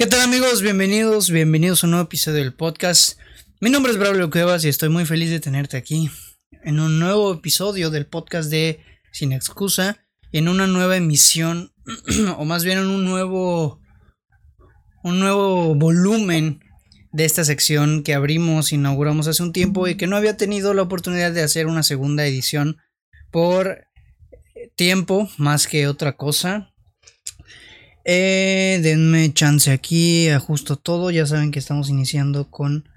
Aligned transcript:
¿Qué 0.00 0.06
tal 0.06 0.22
amigos? 0.22 0.62
Bienvenidos, 0.62 1.28
bienvenidos 1.28 1.84
a 1.84 1.86
un 1.86 1.90
nuevo 1.90 2.06
episodio 2.06 2.38
del 2.38 2.54
podcast. 2.54 3.18
Mi 3.60 3.68
nombre 3.68 3.92
es 3.92 3.98
Braulio 3.98 4.30
Cuevas 4.30 4.64
y 4.64 4.68
estoy 4.68 4.88
muy 4.88 5.04
feliz 5.04 5.28
de 5.28 5.40
tenerte 5.40 5.76
aquí 5.76 6.08
en 6.64 6.80
un 6.80 6.98
nuevo 6.98 7.34
episodio 7.34 7.90
del 7.90 8.06
podcast 8.06 8.50
de 8.50 8.80
Sin 9.12 9.32
Excusa 9.32 9.98
y 10.32 10.38
en 10.38 10.48
una 10.48 10.66
nueva 10.66 10.96
emisión 10.96 11.74
o 12.38 12.46
más 12.46 12.64
bien 12.64 12.78
en 12.78 12.86
un 12.86 13.04
nuevo 13.04 13.78
un 15.04 15.20
nuevo 15.20 15.74
volumen 15.74 16.60
de 17.12 17.26
esta 17.26 17.44
sección 17.44 18.02
que 18.02 18.14
abrimos, 18.14 18.72
inauguramos 18.72 19.28
hace 19.28 19.42
un 19.42 19.52
tiempo 19.52 19.86
y 19.86 19.98
que 19.98 20.06
no 20.06 20.16
había 20.16 20.38
tenido 20.38 20.72
la 20.72 20.80
oportunidad 20.80 21.32
de 21.32 21.42
hacer 21.42 21.66
una 21.66 21.82
segunda 21.82 22.24
edición 22.24 22.78
por 23.30 23.84
tiempo 24.76 25.28
más 25.36 25.66
que 25.66 25.88
otra 25.88 26.16
cosa. 26.16 26.69
Eh, 28.12 28.80
denme 28.82 29.32
chance 29.32 29.70
aquí, 29.70 30.28
ajusto 30.30 30.74
todo. 30.74 31.12
Ya 31.12 31.26
saben 31.26 31.52
que 31.52 31.60
estamos 31.60 31.90
iniciando 31.90 32.50
con 32.50 32.88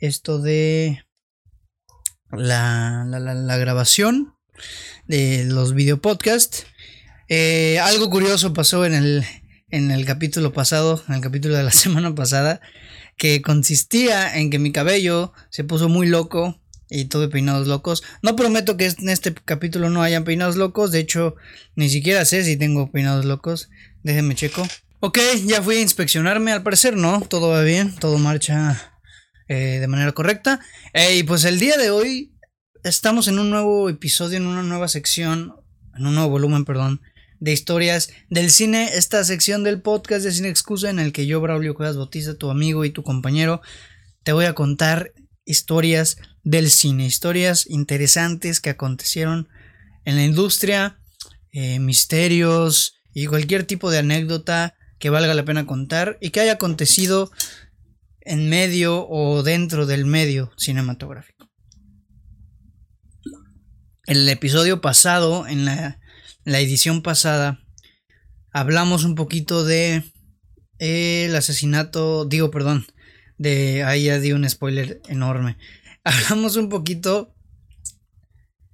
esto 0.00 0.38
de 0.38 1.04
la, 2.30 3.04
grabación 3.58 4.34
de 5.06 5.44
los 5.44 5.74
video 5.74 6.00
podcasts. 6.00 6.64
Eh, 7.28 7.78
algo 7.78 8.08
curioso 8.08 8.54
pasó 8.54 8.86
en 8.86 8.94
el, 8.94 9.26
en 9.68 9.90
el 9.90 10.06
capítulo 10.06 10.54
pasado, 10.54 11.04
en 11.08 11.16
el 11.16 11.20
capítulo 11.20 11.56
de 11.56 11.64
la 11.64 11.70
semana 11.84 12.14
pasada, 12.14 12.62
que 13.18 13.42
consistía 13.42 14.34
en 14.38 14.48
que 14.48 14.58
mi 14.58 14.72
cabello 14.72 15.34
se 15.50 15.64
puso 15.64 15.90
muy 15.90 16.06
loco 16.06 16.58
y 16.94 17.06
tuve 17.06 17.28
peinados 17.28 17.66
locos. 17.66 18.04
No 18.22 18.36
prometo 18.36 18.76
que 18.76 18.86
en 18.86 19.08
este 19.08 19.34
capítulo 19.34 19.90
no 19.90 20.02
hayan 20.02 20.22
peinados 20.22 20.54
locos, 20.54 20.92
de 20.92 21.00
hecho, 21.00 21.34
ni 21.74 21.88
siquiera 21.88 22.24
sé 22.24 22.44
si 22.44 22.56
tengo 22.56 22.92
peinados 22.92 23.24
locos. 23.24 23.68
Déjenme 24.04 24.36
checo. 24.36 24.66
Ok, 25.00 25.18
ya 25.44 25.60
fui 25.60 25.76
a 25.76 25.80
inspeccionarme, 25.82 26.52
al 26.52 26.62
parecer 26.62 26.96
no, 26.96 27.20
todo 27.20 27.48
va 27.48 27.62
bien, 27.62 27.94
todo 27.96 28.16
marcha 28.18 28.92
eh, 29.48 29.78
de 29.80 29.86
manera 29.88 30.12
correcta. 30.12 30.60
y 31.14 31.24
pues 31.24 31.44
el 31.44 31.58
día 31.58 31.76
de 31.76 31.90
hoy 31.90 32.32
estamos 32.84 33.26
en 33.26 33.40
un 33.40 33.50
nuevo 33.50 33.90
episodio, 33.90 34.36
en 34.36 34.46
una 34.46 34.62
nueva 34.62 34.86
sección, 34.86 35.56
en 35.96 36.06
un 36.06 36.14
nuevo 36.14 36.30
volumen, 36.30 36.64
perdón, 36.64 37.02
de 37.40 37.52
historias 37.52 38.10
del 38.30 38.50
cine, 38.50 38.90
esta 38.94 39.24
sección 39.24 39.64
del 39.64 39.82
podcast 39.82 40.24
de 40.24 40.32
Cine 40.32 40.48
Excusa 40.48 40.90
en 40.90 41.00
el 41.00 41.12
que 41.12 41.26
yo, 41.26 41.40
Braulio 41.40 41.74
Cuevas 41.74 41.96
Bautista, 41.96 42.38
tu 42.38 42.50
amigo 42.50 42.84
y 42.84 42.90
tu 42.90 43.02
compañero, 43.02 43.62
te 44.22 44.32
voy 44.32 44.44
a 44.44 44.54
contar 44.54 45.12
historias 45.44 46.18
del 46.44 46.70
cine, 46.70 47.06
historias 47.06 47.66
interesantes 47.68 48.60
que 48.60 48.70
acontecieron 48.70 49.48
en 50.04 50.16
la 50.16 50.24
industria, 50.24 50.98
eh, 51.52 51.78
misterios, 51.78 52.94
y 53.14 53.26
cualquier 53.26 53.64
tipo 53.64 53.90
de 53.90 53.98
anécdota 53.98 54.76
que 54.98 55.08
valga 55.10 55.34
la 55.34 55.44
pena 55.44 55.66
contar 55.66 56.18
y 56.20 56.30
que 56.30 56.40
haya 56.40 56.54
acontecido 56.54 57.30
en 58.20 58.48
medio 58.48 59.06
o 59.08 59.42
dentro 59.42 59.86
del 59.86 60.04
medio 60.04 60.52
cinematográfico. 60.56 61.48
El 64.06 64.28
episodio 64.28 64.80
pasado, 64.80 65.46
en 65.46 65.64
la, 65.64 65.98
edición 66.44 67.02
pasada, 67.02 67.60
hablamos 68.52 69.04
un 69.04 69.14
poquito 69.14 69.64
de 69.64 70.02
el 70.78 71.34
asesinato, 71.34 72.24
digo, 72.24 72.50
perdón, 72.50 72.86
de 73.38 73.82
ahí 73.84 74.04
ya 74.04 74.18
di 74.18 74.32
un 74.32 74.48
spoiler 74.48 75.00
enorme. 75.08 75.56
Hablamos 76.04 76.56
un 76.56 76.68
poquito 76.68 77.34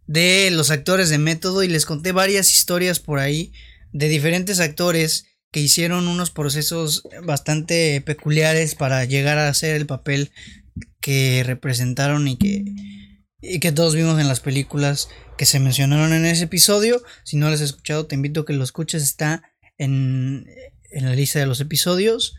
de 0.07 0.51
los 0.51 0.73
actores 0.73 1.09
de 1.11 1.19
método 1.19 1.63
y 1.63 1.69
les 1.69 1.87
conté 1.87 2.11
varias 2.11 2.51
historias 2.51 2.99
por 2.99 3.21
ahí 3.21 3.53
de 3.93 4.09
diferentes 4.09 4.59
actores 4.59 5.27
que 5.53 5.61
hicieron 5.61 6.09
unos 6.09 6.33
procesos 6.33 7.05
bastante 7.23 8.01
peculiares 8.01 8.75
para 8.75 9.05
llegar 9.05 9.39
a 9.39 9.49
hacer 9.49 9.77
el 9.77 9.87
papel 9.87 10.33
que 11.01 11.43
representaron 11.45 12.27
y 12.27 12.37
que, 12.37 12.65
y 13.41 13.61
que 13.61 13.71
todos 13.71 13.95
vimos 13.95 14.21
en 14.21 14.27
las 14.27 14.41
películas 14.41 15.09
que 15.39 15.47
se 15.47 15.61
mencionaron 15.61 16.13
en 16.13 16.27
ese 16.27 16.45
episodio. 16.45 17.01
Si 17.23 17.37
no 17.37 17.47
lo 17.47 17.55
has 17.55 17.61
escuchado, 17.61 18.07
te 18.07 18.17
invito 18.17 18.41
a 18.41 18.47
que 18.47 18.53
lo 18.53 18.65
escuches, 18.65 19.05
está 19.05 19.45
en, 19.79 20.47
en 20.91 21.05
la 21.05 21.15
lista 21.15 21.39
de 21.39 21.47
los 21.47 21.61
episodios. 21.61 22.35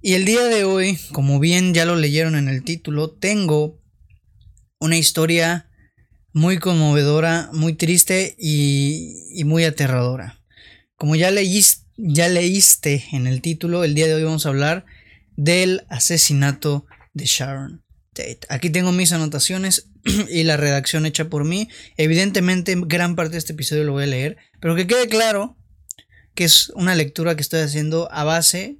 Y 0.00 0.14
el 0.14 0.24
día 0.24 0.44
de 0.44 0.62
hoy, 0.62 0.96
como 1.10 1.40
bien 1.40 1.74
ya 1.74 1.84
lo 1.84 1.96
leyeron 1.96 2.36
en 2.36 2.48
el 2.48 2.62
título, 2.62 3.10
tengo 3.10 3.80
una 4.78 4.96
historia 4.96 5.68
muy 6.32 6.58
conmovedora, 6.58 7.50
muy 7.52 7.72
triste 7.72 8.36
y, 8.38 9.42
muy 9.44 9.64
aterradora. 9.64 10.40
Como 10.94 11.16
ya, 11.16 11.30
ya 11.96 12.28
leíste 12.28 13.06
en 13.10 13.26
el 13.26 13.42
título, 13.42 13.82
el 13.82 13.96
día 13.96 14.06
de 14.06 14.14
hoy 14.14 14.22
vamos 14.22 14.46
a 14.46 14.50
hablar 14.50 14.86
del 15.36 15.84
asesinato 15.88 16.86
de 17.12 17.24
Sharon 17.24 17.82
Tate. 18.12 18.40
Aquí 18.50 18.70
tengo 18.70 18.92
mis 18.92 19.12
anotaciones 19.12 19.88
y 20.30 20.44
la 20.44 20.56
redacción 20.56 21.06
hecha 21.06 21.28
por 21.28 21.44
mí. 21.44 21.68
Evidentemente, 21.96 22.76
gran 22.86 23.16
parte 23.16 23.32
de 23.32 23.38
este 23.38 23.52
episodio 23.52 23.82
lo 23.82 23.92
voy 23.92 24.04
a 24.04 24.08
leer, 24.08 24.36
pero 24.60 24.76
que 24.76 24.86
quede 24.86 25.08
claro 25.08 25.56
que 26.36 26.44
es 26.44 26.70
una 26.76 26.94
lectura 26.94 27.34
que 27.34 27.42
estoy 27.42 27.62
haciendo 27.62 28.08
a 28.12 28.22
base 28.22 28.78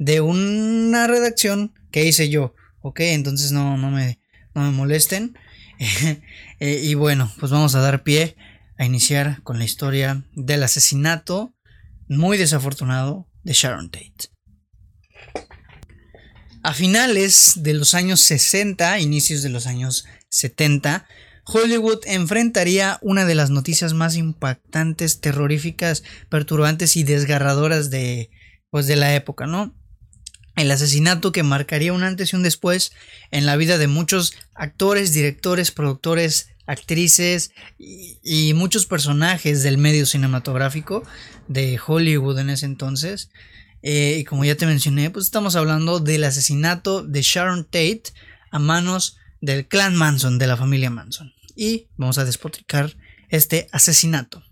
de 0.00 0.22
una 0.22 1.06
redacción 1.06 1.74
que 1.92 2.06
hice 2.06 2.30
yo. 2.30 2.54
Ok, 2.80 3.00
entonces 3.00 3.52
no, 3.52 3.76
no, 3.76 3.90
me, 3.90 4.18
no 4.54 4.62
me 4.62 4.72
molesten. 4.72 5.38
Eh, 6.62 6.78
y 6.84 6.92
bueno, 6.92 7.32
pues 7.40 7.50
vamos 7.50 7.74
a 7.74 7.80
dar 7.80 8.02
pie 8.02 8.36
a 8.76 8.84
iniciar 8.84 9.42
con 9.44 9.58
la 9.58 9.64
historia 9.64 10.24
del 10.34 10.62
asesinato 10.62 11.54
muy 12.06 12.36
desafortunado 12.36 13.26
de 13.44 13.54
Sharon 13.54 13.90
Tate. 13.90 14.28
A 16.62 16.74
finales 16.74 17.54
de 17.62 17.72
los 17.72 17.94
años 17.94 18.20
60, 18.20 19.00
inicios 19.00 19.40
de 19.40 19.48
los 19.48 19.66
años 19.66 20.04
70, 20.28 21.06
Hollywood 21.46 22.00
enfrentaría 22.04 22.98
una 23.00 23.24
de 23.24 23.36
las 23.36 23.48
noticias 23.48 23.94
más 23.94 24.16
impactantes, 24.16 25.22
terroríficas, 25.22 26.02
perturbantes 26.28 26.94
y 26.94 27.04
desgarradoras 27.04 27.88
de, 27.88 28.28
pues, 28.68 28.86
de 28.86 28.96
la 28.96 29.14
época, 29.14 29.46
¿no? 29.46 29.79
El 30.56 30.70
asesinato 30.70 31.32
que 31.32 31.42
marcaría 31.42 31.92
un 31.92 32.02
antes 32.02 32.32
y 32.32 32.36
un 32.36 32.42
después 32.42 32.92
en 33.30 33.46
la 33.46 33.56
vida 33.56 33.78
de 33.78 33.86
muchos 33.86 34.34
actores, 34.54 35.12
directores, 35.12 35.70
productores, 35.70 36.50
actrices 36.66 37.52
y, 37.78 38.52
muchos 38.54 38.86
personajes 38.86 39.62
del 39.62 39.78
medio 39.78 40.06
cinematográfico 40.06 41.02
de 41.48 41.80
Hollywood 41.84 42.38
en 42.38 42.50
ese 42.50 42.66
entonces. 42.66 43.30
Eh, 43.82 44.18
y 44.20 44.24
como 44.24 44.44
ya 44.44 44.54
te 44.54 44.66
mencioné, 44.66 45.10
pues 45.10 45.24
estamos 45.24 45.56
hablando 45.56 46.00
del 46.00 46.24
asesinato 46.24 47.02
de 47.02 47.22
Sharon 47.22 47.64
Tate 47.64 48.02
a 48.50 48.58
manos 48.58 49.16
del 49.40 49.66
clan 49.66 49.96
Manson, 49.96 50.38
de 50.38 50.46
la 50.46 50.56
familia 50.56 50.90
Manson. 50.90 51.32
Y 51.56 51.88
vamos 51.96 52.18
a 52.18 52.24
despotricar 52.24 52.96
este 53.30 53.68
asesinato. 53.72 54.44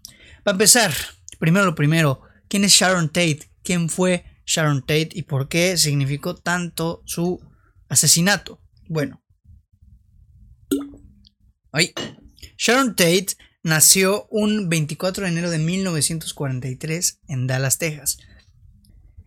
Para 0.42 0.54
empezar, 0.54 0.94
primero 1.38 1.66
lo 1.66 1.74
primero, 1.74 2.22
¿quién 2.48 2.64
es 2.64 2.72
Sharon 2.72 3.08
Tate? 3.08 3.50
¿Quién 3.62 3.88
fue 3.90 4.24
Sharon 4.48 4.80
Tate 4.80 5.10
y 5.12 5.22
por 5.22 5.48
qué 5.48 5.76
significó 5.76 6.34
tanto 6.34 7.02
su 7.04 7.38
asesinato. 7.88 8.60
Bueno. 8.88 9.22
Sharon 12.56 12.96
Tate 12.96 13.36
nació 13.62 14.26
un 14.30 14.70
24 14.70 15.24
de 15.24 15.30
enero 15.30 15.50
de 15.50 15.58
1943 15.58 17.20
en 17.28 17.46
Dallas, 17.46 17.76
Texas. 17.76 18.18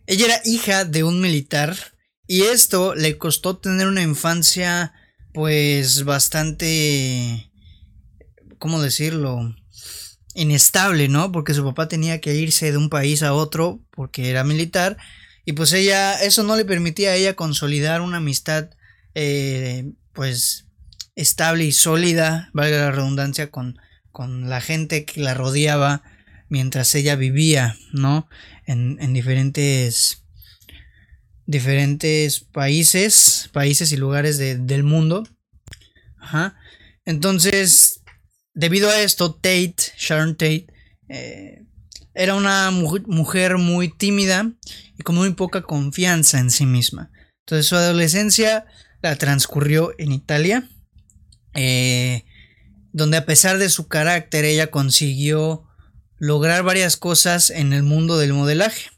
Ella 0.07 0.25
era 0.25 0.41
hija 0.43 0.85
de 0.85 1.03
un 1.03 1.21
militar 1.21 1.77
y 2.25 2.41
esto 2.41 2.95
le 2.95 3.17
costó 3.19 3.57
tener 3.57 3.87
una 3.87 4.01
infancia 4.01 4.93
pues 5.33 6.03
bastante... 6.03 7.51
¿Cómo 8.57 8.81
decirlo? 8.81 9.55
Inestable, 10.35 11.07
¿no? 11.07 11.31
Porque 11.31 11.53
su 11.53 11.63
papá 11.63 11.87
tenía 11.87 12.21
que 12.21 12.35
irse 12.35 12.71
de 12.71 12.77
un 12.77 12.89
país 12.89 13.23
a 13.23 13.33
otro 13.33 13.81
porque 13.91 14.29
era 14.29 14.43
militar 14.43 14.97
y 15.45 15.53
pues 15.53 15.73
ella, 15.73 16.21
eso 16.21 16.43
no 16.43 16.55
le 16.55 16.65
permitía 16.65 17.11
a 17.11 17.15
ella 17.15 17.35
consolidar 17.35 18.01
una 18.01 18.17
amistad 18.17 18.69
eh, 19.15 19.91
pues 20.13 20.67
estable 21.15 21.65
y 21.65 21.71
sólida, 21.71 22.49
valga 22.53 22.77
la 22.77 22.91
redundancia, 22.91 23.51
con, 23.51 23.77
con 24.11 24.49
la 24.49 24.61
gente 24.61 25.05
que 25.05 25.21
la 25.21 25.33
rodeaba 25.33 26.03
mientras 26.49 26.93
ella 26.95 27.15
vivía, 27.15 27.75
¿no? 27.91 28.27
En, 28.65 28.97
en 29.01 29.13
diferentes 29.13 30.23
diferentes 31.45 32.39
países, 32.39 33.49
países 33.51 33.91
y 33.91 33.97
lugares 33.97 34.37
del 34.37 34.83
mundo. 34.83 35.27
Ajá. 36.17 36.55
Entonces, 37.03 38.00
Debido 38.53 38.89
a 38.89 38.99
esto, 39.01 39.33
Tate, 39.33 39.75
Sharon 39.97 40.35
Tate, 40.35 40.67
eh, 41.07 41.63
era 42.13 42.35
una 42.35 42.71
mujer 42.71 43.57
muy 43.57 43.89
tímida 43.89 44.51
y 44.97 45.03
con 45.03 45.15
muy 45.15 45.33
poca 45.33 45.61
confianza 45.61 46.39
en 46.39 46.51
sí 46.51 46.65
misma. 46.65 47.11
Entonces 47.45 47.67
su 47.67 47.75
adolescencia 47.75 48.65
la 49.01 49.15
transcurrió 49.15 49.93
en 49.97 50.11
Italia, 50.11 50.69
eh, 51.53 52.25
donde 52.91 53.17
a 53.17 53.25
pesar 53.25 53.57
de 53.57 53.69
su 53.69 53.87
carácter 53.87 54.45
ella 54.45 54.67
consiguió 54.67 55.63
lograr 56.17 56.63
varias 56.63 56.97
cosas 56.97 57.49
en 57.49 57.73
el 57.73 57.83
mundo 57.83 58.17
del 58.17 58.33
modelaje. 58.33 58.89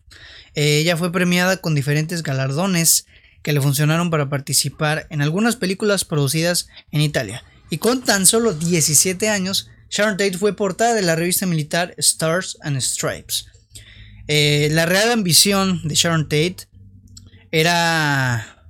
Eh, 0.56 0.80
ella 0.80 0.98
fue 0.98 1.12
premiada 1.12 1.58
con 1.58 1.76
diferentes 1.76 2.24
galardones 2.24 3.06
que 3.44 3.54
le 3.54 3.62
funcionaron 3.62 4.10
para 4.10 4.30
participar 4.30 5.08
en 5.10 5.22
algunas 5.22 5.56
películas 5.56 6.06
producidas 6.06 6.68
en 6.92 7.02
Italia. 7.02 7.44
Y 7.74 7.80
con 7.80 8.04
tan 8.04 8.28
solo 8.28 8.54
17 8.54 9.30
años, 9.30 9.68
Sharon 9.90 10.16
Tate 10.16 10.38
fue 10.38 10.56
portada 10.56 10.94
de 10.94 11.02
la 11.02 11.16
revista 11.16 11.48
militar 11.48 11.96
Stars 11.98 12.56
and 12.62 12.80
Stripes. 12.80 13.48
Eh, 14.28 14.70
la 14.74 14.86
real 14.86 15.10
ambición 15.10 15.82
de 15.84 15.96
Sharon 15.96 16.26
Tate 16.26 16.68
era, 17.50 18.70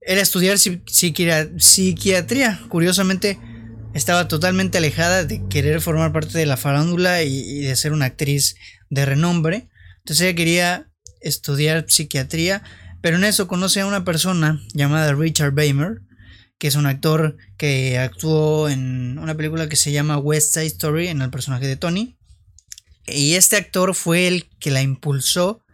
estudiar 0.00 0.56
psiquiatría. 0.58 2.62
Curiosamente, 2.70 3.38
estaba 3.92 4.26
totalmente 4.26 4.78
alejada 4.78 5.24
de 5.24 5.46
querer 5.50 5.82
formar 5.82 6.10
parte 6.10 6.38
de 6.38 6.46
la 6.46 6.56
farándula 6.56 7.24
y, 7.24 7.60
de 7.60 7.76
ser 7.76 7.92
una 7.92 8.06
actriz 8.06 8.56
de 8.88 9.04
renombre. 9.04 9.68
Entonces 9.98 10.28
ella 10.28 10.34
quería 10.34 10.90
estudiar 11.20 11.84
psiquiatría, 11.88 12.62
pero 13.02 13.18
en 13.18 13.24
eso 13.24 13.48
conoce 13.48 13.82
a 13.82 13.86
una 13.86 14.06
persona 14.06 14.62
llamada 14.72 15.12
Richard 15.12 15.52
Beimer, 15.52 16.07
que 16.58 16.66
es 16.66 16.74
un 16.74 16.86
actor 16.86 17.36
que 17.56 17.98
actuó 17.98 18.68
en 18.68 19.18
una 19.18 19.36
película 19.36 19.68
que 19.68 19.76
se 19.76 19.92
llama 19.92 20.18
West 20.18 20.54
Side 20.54 20.66
Story 20.66 21.08
en 21.08 21.22
el 21.22 21.30
personaje 21.30 21.66
de 21.66 21.76
Tony. 21.76 22.18
Y 23.06 23.34
este 23.34 23.56
actor 23.56 23.94
fue 23.94 24.26
el 24.26 24.48
que 24.58 24.70
la 24.70 24.82
impulsó 24.82 25.64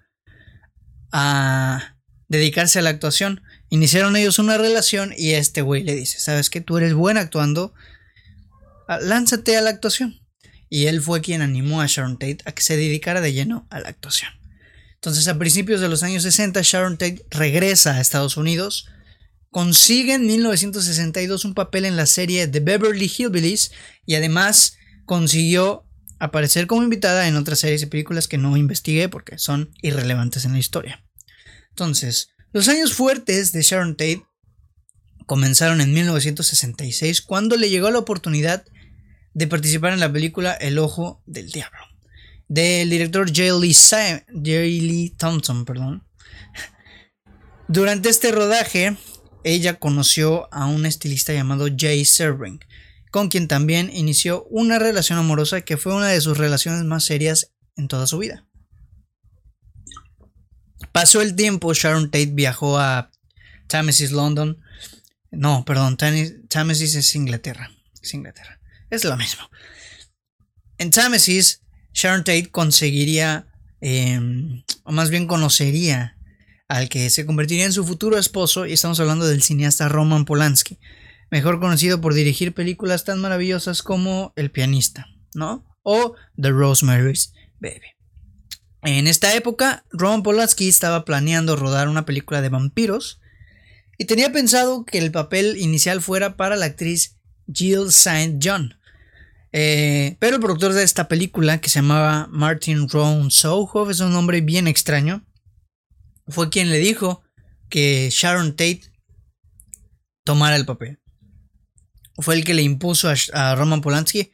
a 1.10 1.96
dedicarse 2.28 2.78
a 2.78 2.82
la 2.82 2.90
actuación. 2.90 3.42
Iniciaron 3.70 4.16
ellos 4.16 4.38
una 4.38 4.58
relación 4.58 5.14
y 5.16 5.30
este 5.30 5.62
güey 5.62 5.82
le 5.82 5.94
dice, 5.94 6.20
sabes 6.20 6.50
que 6.50 6.60
tú 6.60 6.76
eres 6.76 6.94
buen 6.94 7.16
actuando, 7.16 7.74
ah, 8.86 8.98
lánzate 9.00 9.56
a 9.56 9.62
la 9.62 9.70
actuación. 9.70 10.20
Y 10.68 10.86
él 10.86 11.00
fue 11.00 11.20
quien 11.20 11.40
animó 11.40 11.80
a 11.80 11.86
Sharon 11.86 12.18
Tate 12.18 12.38
a 12.44 12.52
que 12.52 12.62
se 12.62 12.76
dedicara 12.76 13.20
de 13.20 13.32
lleno 13.32 13.66
a 13.70 13.80
la 13.80 13.88
actuación. 13.88 14.30
Entonces 14.94 15.28
a 15.28 15.38
principios 15.38 15.80
de 15.80 15.88
los 15.88 16.02
años 16.02 16.22
60 16.24 16.60
Sharon 16.62 16.98
Tate 16.98 17.24
regresa 17.30 17.94
a 17.94 18.00
Estados 18.00 18.36
Unidos, 18.36 18.88
consigue 19.54 20.14
en 20.14 20.26
1962 20.26 21.44
un 21.44 21.54
papel 21.54 21.84
en 21.84 21.96
la 21.96 22.06
serie 22.06 22.48
The 22.48 22.58
Beverly 22.58 23.06
Hillbillies 23.06 23.70
y 24.04 24.16
además 24.16 24.76
consiguió 25.06 25.86
aparecer 26.18 26.66
como 26.66 26.82
invitada 26.82 27.28
en 27.28 27.36
otras 27.36 27.60
series 27.60 27.82
y 27.82 27.86
películas 27.86 28.26
que 28.26 28.36
no 28.36 28.56
investigué 28.56 29.08
porque 29.08 29.38
son 29.38 29.70
irrelevantes 29.80 30.44
en 30.44 30.54
la 30.54 30.58
historia. 30.58 31.04
Entonces, 31.70 32.30
los 32.52 32.66
años 32.68 32.94
fuertes 32.94 33.52
de 33.52 33.62
Sharon 33.62 33.96
Tate 33.96 34.26
comenzaron 35.26 35.80
en 35.80 35.94
1966 35.94 37.22
cuando 37.22 37.56
le 37.56 37.70
llegó 37.70 37.92
la 37.92 38.00
oportunidad 38.00 38.64
de 39.34 39.46
participar 39.46 39.92
en 39.92 40.00
la 40.00 40.12
película 40.12 40.52
El 40.54 40.80
Ojo 40.80 41.22
del 41.26 41.52
Diablo 41.52 41.94
del 42.48 42.90
director 42.90 43.28
J. 43.28 43.58
Lee, 44.32 45.14
Thompson. 45.16 45.64
Perdón. 45.64 46.04
Durante 47.68 48.08
este 48.08 48.30
rodaje, 48.32 48.96
ella 49.44 49.78
conoció 49.78 50.52
a 50.52 50.66
un 50.66 50.86
estilista 50.86 51.32
llamado 51.32 51.68
Jay 51.76 52.04
Serving, 52.04 52.60
con 53.10 53.28
quien 53.28 53.46
también 53.46 53.90
inició 53.94 54.44
una 54.44 54.78
relación 54.78 55.18
amorosa 55.18 55.60
que 55.60 55.76
fue 55.76 55.94
una 55.94 56.08
de 56.08 56.20
sus 56.20 56.36
relaciones 56.36 56.82
más 56.84 57.04
serias 57.04 57.52
en 57.76 57.86
toda 57.86 58.06
su 58.06 58.18
vida. 58.18 58.46
Pasó 60.92 61.22
el 61.22 61.36
tiempo, 61.36 61.74
Sharon 61.74 62.10
Tate 62.10 62.26
viajó 62.32 62.78
a 62.78 63.10
Tamesis, 63.66 64.12
London. 64.12 64.60
No, 65.30 65.64
perdón, 65.64 65.96
Tamesis 66.48 66.94
es 66.94 67.14
Inglaterra. 67.14 67.70
Es 68.00 68.14
Inglaterra. 68.14 68.60
Es 68.90 69.04
lo 69.04 69.16
mismo. 69.16 69.48
En 70.78 70.90
Tamesis, 70.90 71.62
Sharon 71.92 72.24
Tate 72.24 72.50
conseguiría, 72.50 73.46
em, 73.80 74.62
o 74.84 74.92
más 74.92 75.10
bien 75.10 75.26
conocería 75.26 76.13
al 76.74 76.88
que 76.88 77.08
se 77.10 77.24
convertiría 77.24 77.66
en 77.66 77.72
su 77.72 77.84
futuro 77.84 78.18
esposo, 78.18 78.66
y 78.66 78.72
estamos 78.72 78.98
hablando 78.98 79.26
del 79.26 79.42
cineasta 79.42 79.88
Roman 79.88 80.24
Polanski 80.24 80.78
mejor 81.30 81.58
conocido 81.58 82.00
por 82.00 82.14
dirigir 82.14 82.54
películas 82.54 83.04
tan 83.04 83.20
maravillosas 83.20 83.82
como 83.82 84.32
El 84.36 84.50
pianista, 84.50 85.08
¿no? 85.34 85.64
O 85.82 86.14
The 86.40 86.50
Rosemary's 86.50 87.32
Baby. 87.60 87.96
En 88.82 89.06
esta 89.06 89.34
época, 89.34 89.84
Roman 89.90 90.22
Polanski 90.22 90.68
estaba 90.68 91.04
planeando 91.04 91.56
rodar 91.56 91.88
una 91.88 92.04
película 92.04 92.40
de 92.40 92.50
vampiros 92.50 93.20
y 93.98 94.04
tenía 94.04 94.30
pensado 94.32 94.84
que 94.84 94.98
el 94.98 95.10
papel 95.10 95.56
inicial 95.56 96.02
fuera 96.02 96.36
para 96.36 96.56
la 96.56 96.66
actriz 96.66 97.16
Jill 97.52 97.88
St. 97.88 98.38
John. 98.42 98.76
Eh, 99.52 100.16
pero 100.20 100.36
el 100.36 100.42
productor 100.42 100.72
de 100.72 100.82
esta 100.82 101.08
película, 101.08 101.60
que 101.60 101.70
se 101.70 101.80
llamaba 101.80 102.28
Martin 102.30 102.88
Ron 102.88 103.30
Soho, 103.30 103.90
es 103.90 104.00
un 104.00 104.12
nombre 104.12 104.40
bien 104.40 104.68
extraño, 104.68 105.24
fue 106.28 106.50
quien 106.50 106.70
le 106.70 106.78
dijo 106.78 107.22
que 107.68 108.08
Sharon 108.10 108.52
Tate 108.52 108.82
tomara 110.24 110.56
el 110.56 110.66
papel 110.66 110.98
fue 112.18 112.36
el 112.36 112.44
que 112.44 112.54
le 112.54 112.62
impuso 112.62 113.12
a, 113.32 113.54
Roman 113.54 113.80
Polanski, 113.80 114.32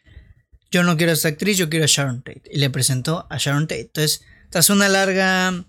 yo 0.71 0.83
no 0.83 0.97
quiero 0.97 1.13
a 1.13 1.15
esta 1.15 1.29
actriz, 1.29 1.57
yo 1.57 1.69
quiero 1.69 1.85
a 1.85 1.89
Sharon 1.89 2.23
Tate. 2.23 2.43
Y 2.51 2.59
le 2.59 2.71
presentó 2.71 3.27
a 3.31 3.39
Sharon 3.39 3.67
Tate. 3.67 3.83
Entonces, 3.83 4.23
tras 4.51 4.71
una 4.71 4.89
larga 4.89 5.65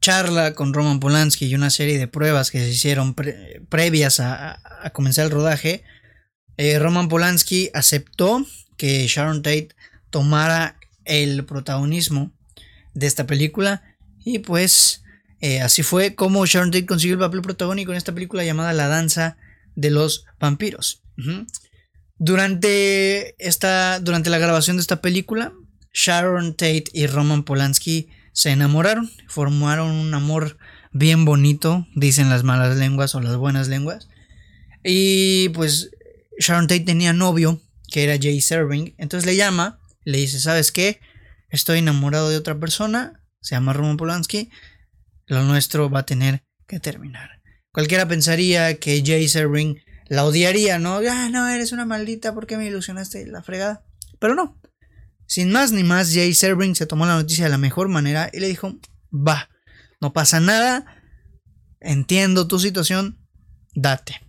charla 0.00 0.54
con 0.54 0.74
Roman 0.74 1.00
Polanski 1.00 1.46
y 1.46 1.54
una 1.54 1.70
serie 1.70 1.98
de 1.98 2.08
pruebas 2.08 2.50
que 2.50 2.60
se 2.60 2.68
hicieron 2.68 3.14
previas 3.14 4.20
a, 4.20 4.60
comenzar 4.92 5.24
el 5.26 5.30
rodaje, 5.30 5.82
eh, 6.56 6.78
Roman 6.78 7.08
Polanski 7.08 7.70
aceptó 7.74 8.44
que 8.76 9.06
Sharon 9.06 9.42
Tate 9.42 9.70
tomara 10.10 10.78
el 11.04 11.44
protagonismo 11.44 12.32
de 12.92 13.06
esta 13.06 13.26
película 13.26 13.82
y 14.24 14.38
pues 14.40 15.02
eh, 15.44 15.60
así 15.60 15.82
fue 15.82 16.14
como 16.14 16.46
Sharon 16.46 16.70
Tate 16.70 16.86
consiguió 16.86 17.16
el 17.16 17.20
papel 17.20 17.42
protagónico 17.42 17.92
en 17.92 17.98
esta 17.98 18.14
película 18.14 18.44
llamada 18.44 18.72
La 18.72 18.88
Danza 18.88 19.36
de 19.74 19.90
los 19.90 20.24
Vampiros. 20.40 21.02
Durante, 22.16 23.34
esta, 23.46 24.00
durante 24.00 24.30
la 24.30 24.38
grabación 24.38 24.78
de 24.78 24.80
esta 24.80 25.02
película, 25.02 25.52
Sharon 25.92 26.52
Tate 26.52 26.84
y 26.94 27.06
Roman 27.08 27.44
Polanski 27.44 28.08
se 28.32 28.52
enamoraron, 28.52 29.10
formaron 29.28 29.90
un 29.90 30.14
amor 30.14 30.56
bien 30.92 31.26
bonito, 31.26 31.86
dicen 31.94 32.30
las 32.30 32.42
malas 32.42 32.78
lenguas 32.78 33.14
o 33.14 33.20
las 33.20 33.36
buenas 33.36 33.68
lenguas. 33.68 34.08
Y 34.82 35.50
pues 35.50 35.90
Sharon 36.38 36.68
Tate 36.68 36.84
tenía 36.86 37.12
novio, 37.12 37.60
que 37.92 38.04
era 38.04 38.16
Jay 38.18 38.40
Serving, 38.40 38.94
entonces 38.96 39.26
le 39.26 39.36
llama, 39.36 39.78
le 40.04 40.16
dice, 40.16 40.40
¿sabes 40.40 40.72
qué? 40.72 41.00
Estoy 41.50 41.80
enamorado 41.80 42.30
de 42.30 42.38
otra 42.38 42.58
persona, 42.58 43.20
se 43.42 43.56
llama 43.56 43.74
Roman 43.74 43.98
Polanski, 43.98 44.48
lo 45.26 45.42
nuestro 45.42 45.90
va 45.90 46.00
a 46.00 46.06
tener 46.06 46.44
que 46.66 46.80
terminar. 46.80 47.42
Cualquiera 47.72 48.06
pensaría 48.06 48.78
que 48.78 49.02
Jay 49.04 49.28
Serving 49.28 49.82
la 50.08 50.24
odiaría, 50.24 50.78
¿no? 50.78 51.00
Ah, 51.10 51.28
no, 51.30 51.48
eres 51.48 51.72
una 51.72 51.86
maldita, 51.86 52.34
¿por 52.34 52.46
qué 52.46 52.56
me 52.56 52.66
ilusionaste 52.66 53.26
la 53.26 53.42
fregada? 53.42 53.84
Pero 54.18 54.34
no. 54.34 54.60
Sin 55.26 55.50
más 55.50 55.72
ni 55.72 55.82
más, 55.82 56.12
Jay 56.12 56.34
Serling 56.34 56.74
se 56.74 56.86
tomó 56.86 57.06
la 57.06 57.16
noticia 57.16 57.44
de 57.44 57.50
la 57.50 57.58
mejor 57.58 57.88
manera 57.88 58.30
y 58.32 58.40
le 58.40 58.48
dijo, 58.48 58.78
va, 59.12 59.48
no 60.00 60.12
pasa 60.12 60.40
nada, 60.40 61.02
entiendo 61.80 62.46
tu 62.46 62.58
situación, 62.58 63.18
date. 63.74 64.20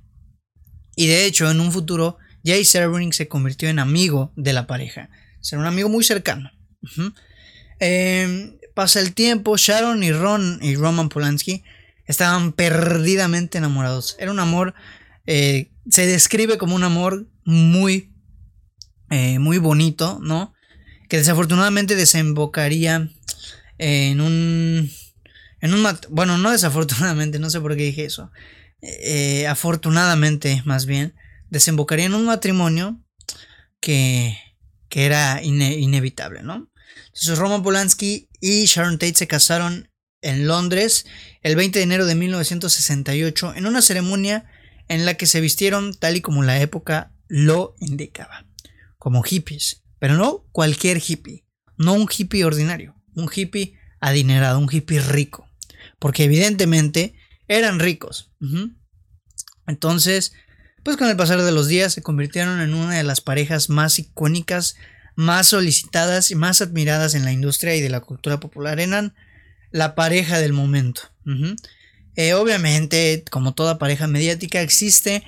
Y 0.96 1.08
de 1.08 1.25
hecho, 1.25 1.52
en 1.52 1.60
un 1.60 1.72
futuro, 1.72 2.18
Jay 2.46 2.64
Serling 2.64 3.12
se 3.12 3.28
convirtió 3.28 3.68
en 3.68 3.80
amigo 3.80 4.32
de 4.38 4.54
la 4.54 4.68
pareja. 4.68 5.10
Ser 5.42 5.60
un 5.60 5.66
amigo 5.66 5.90
muy 5.90 6.04
cercano. 6.04 6.50
Em, 7.80 8.58
pasa 8.75 9.00
el 9.00 9.15
tiempo, 9.15 9.58
Sharon 9.58 10.03
y 10.03 10.12
Ron 10.12 10.60
y 10.62 10.75
Roman 10.75 11.10
Polanski 11.10 11.63
estaban 12.05 12.51
perdidamente 12.53 13.58
enamorados. 13.58 14.15
Era 14.20 14.32
un 14.32 14.39
amor 14.39 14.75
eh, 15.27 15.72
se 15.89 16.05
describe 16.05 16.58
como 16.58 16.75
un 16.75 16.84
amor 16.84 17.27
muy, 17.44 18.13
eh, 19.10 19.39
muy 19.39 19.58
bonito, 19.58 20.20
¿no? 20.22 20.53
Que 21.10 21.17
desafortunadamente 21.17 21.96
desembocaría 21.96 23.10
en 23.77 24.22
un, 24.22 24.89
en 25.62 25.74
un, 25.74 25.88
bueno, 26.10 26.38
no 26.38 26.51
desafortunadamente, 26.51 27.39
no 27.39 27.50
sé 27.50 27.60
por 27.60 27.75
qué 27.75 27.84
dije 27.84 28.05
eso, 28.05 28.32
eh, 28.82 29.48
afortunadamente 29.48 30.62
más 30.65 30.86
bien, 30.86 31.15
desembocaría 31.50 32.05
en 32.05 32.15
un 32.15 32.25
matrimonio 32.25 33.00
que, 33.79 34.38
que 34.89 35.05
era 35.05 35.41
inevitable, 35.44 36.41
¿no? 36.44 36.70
Entonces 37.16 37.40
Roman 37.40 37.64
Polanski 37.64 38.30
y 38.42 38.66
Sharon 38.66 39.00
Tate 39.00 39.16
se 39.16 39.28
casaron 39.28 39.90
en 40.22 40.48
Londres 40.48 41.06
el 41.42 41.56
20 41.56 41.80
de 41.80 41.84
enero 41.84 42.06
de 42.06 42.16
1968 42.16 43.54
en 43.56 43.66
una 43.66 43.82
ceremonia 43.82 44.46
en 44.90 45.06
la 45.06 45.16
que 45.16 45.26
se 45.26 45.40
vistieron 45.40 45.94
tal 45.94 46.18
y 46.18 46.22
como 46.22 46.44
la 46.44 46.60
época 46.60 47.14
lo 47.28 47.76
indicaba, 47.80 48.46
como 48.98 49.24
hippies, 49.24 49.84
pero 49.98 50.16
no 50.16 50.46
cualquier 50.52 51.02
hippie, 51.06 51.46
no 51.78 51.94
un 51.94 52.08
hippie 52.10 52.44
ordinario, 52.44 53.02
un 53.16 53.30
hippie 53.34 53.80
adinerado, 54.02 54.60
un 54.60 54.70
hippie 54.70 55.00
rico, 55.00 55.50
porque 56.00 56.26
evidentemente 56.26 57.16
eran 57.48 57.80
ricos. 57.80 58.32
Entonces, 59.68 60.34
pues 60.84 60.98
con 60.98 61.08
el 61.08 61.16
pasar 61.16 61.42
de 61.42 61.52
los 61.52 61.68
días 61.68 61.94
se 61.94 62.04
convirtieron 62.04 62.60
en 62.60 62.74
una 62.74 62.96
de 62.96 63.04
las 63.04 63.22
parejas 63.22 63.70
más 63.70 63.98
icónicas, 64.00 64.76
más 65.16 65.48
solicitadas 65.48 66.32
y 66.32 66.36
más 66.36 66.62
admiradas 66.62 67.16
en 67.16 67.26
la 67.26 67.32
industria 67.32 67.76
y 67.76 67.82
de 67.82 67.90
la 67.90 68.02
cultura 68.02 68.40
popular. 68.40 68.80
Eran 68.80 69.14
la 69.72 69.96
pareja 69.96 70.40
del 70.40 70.54
momento. 70.54 71.02
Eh, 72.16 72.34
obviamente, 72.34 73.24
como 73.30 73.54
toda 73.54 73.78
pareja 73.78 74.08
mediática, 74.08 74.62
existe 74.62 75.24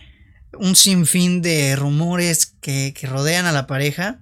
un 0.53 0.75
sinfín 0.75 1.41
de 1.41 1.75
rumores 1.75 2.53
que, 2.61 2.93
rodean 3.03 3.45
a 3.45 3.51
la 3.51 3.67
pareja. 3.67 4.19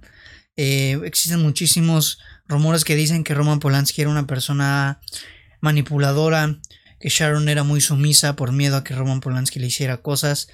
Eh, 0.56 0.98
existen 1.04 1.42
muchísimos 1.42 2.18
rumores 2.48 2.84
que 2.84 2.96
dicen 2.96 3.24
que 3.24 3.34
Roman 3.34 3.60
Polanski 3.60 4.02
era 4.02 4.10
una 4.10 4.26
persona 4.26 5.00
manipuladora, 5.60 6.58
que 7.00 7.08
Sharon 7.08 7.48
era 7.48 7.62
muy 7.62 7.80
sumisa 7.80 8.36
por 8.36 8.52
miedo 8.52 8.76
a 8.76 8.84
que 8.84 8.94
Roman 8.94 9.20
Polanski 9.20 9.58
le 9.58 9.66
hiciera 9.66 9.98
cosas. 9.98 10.48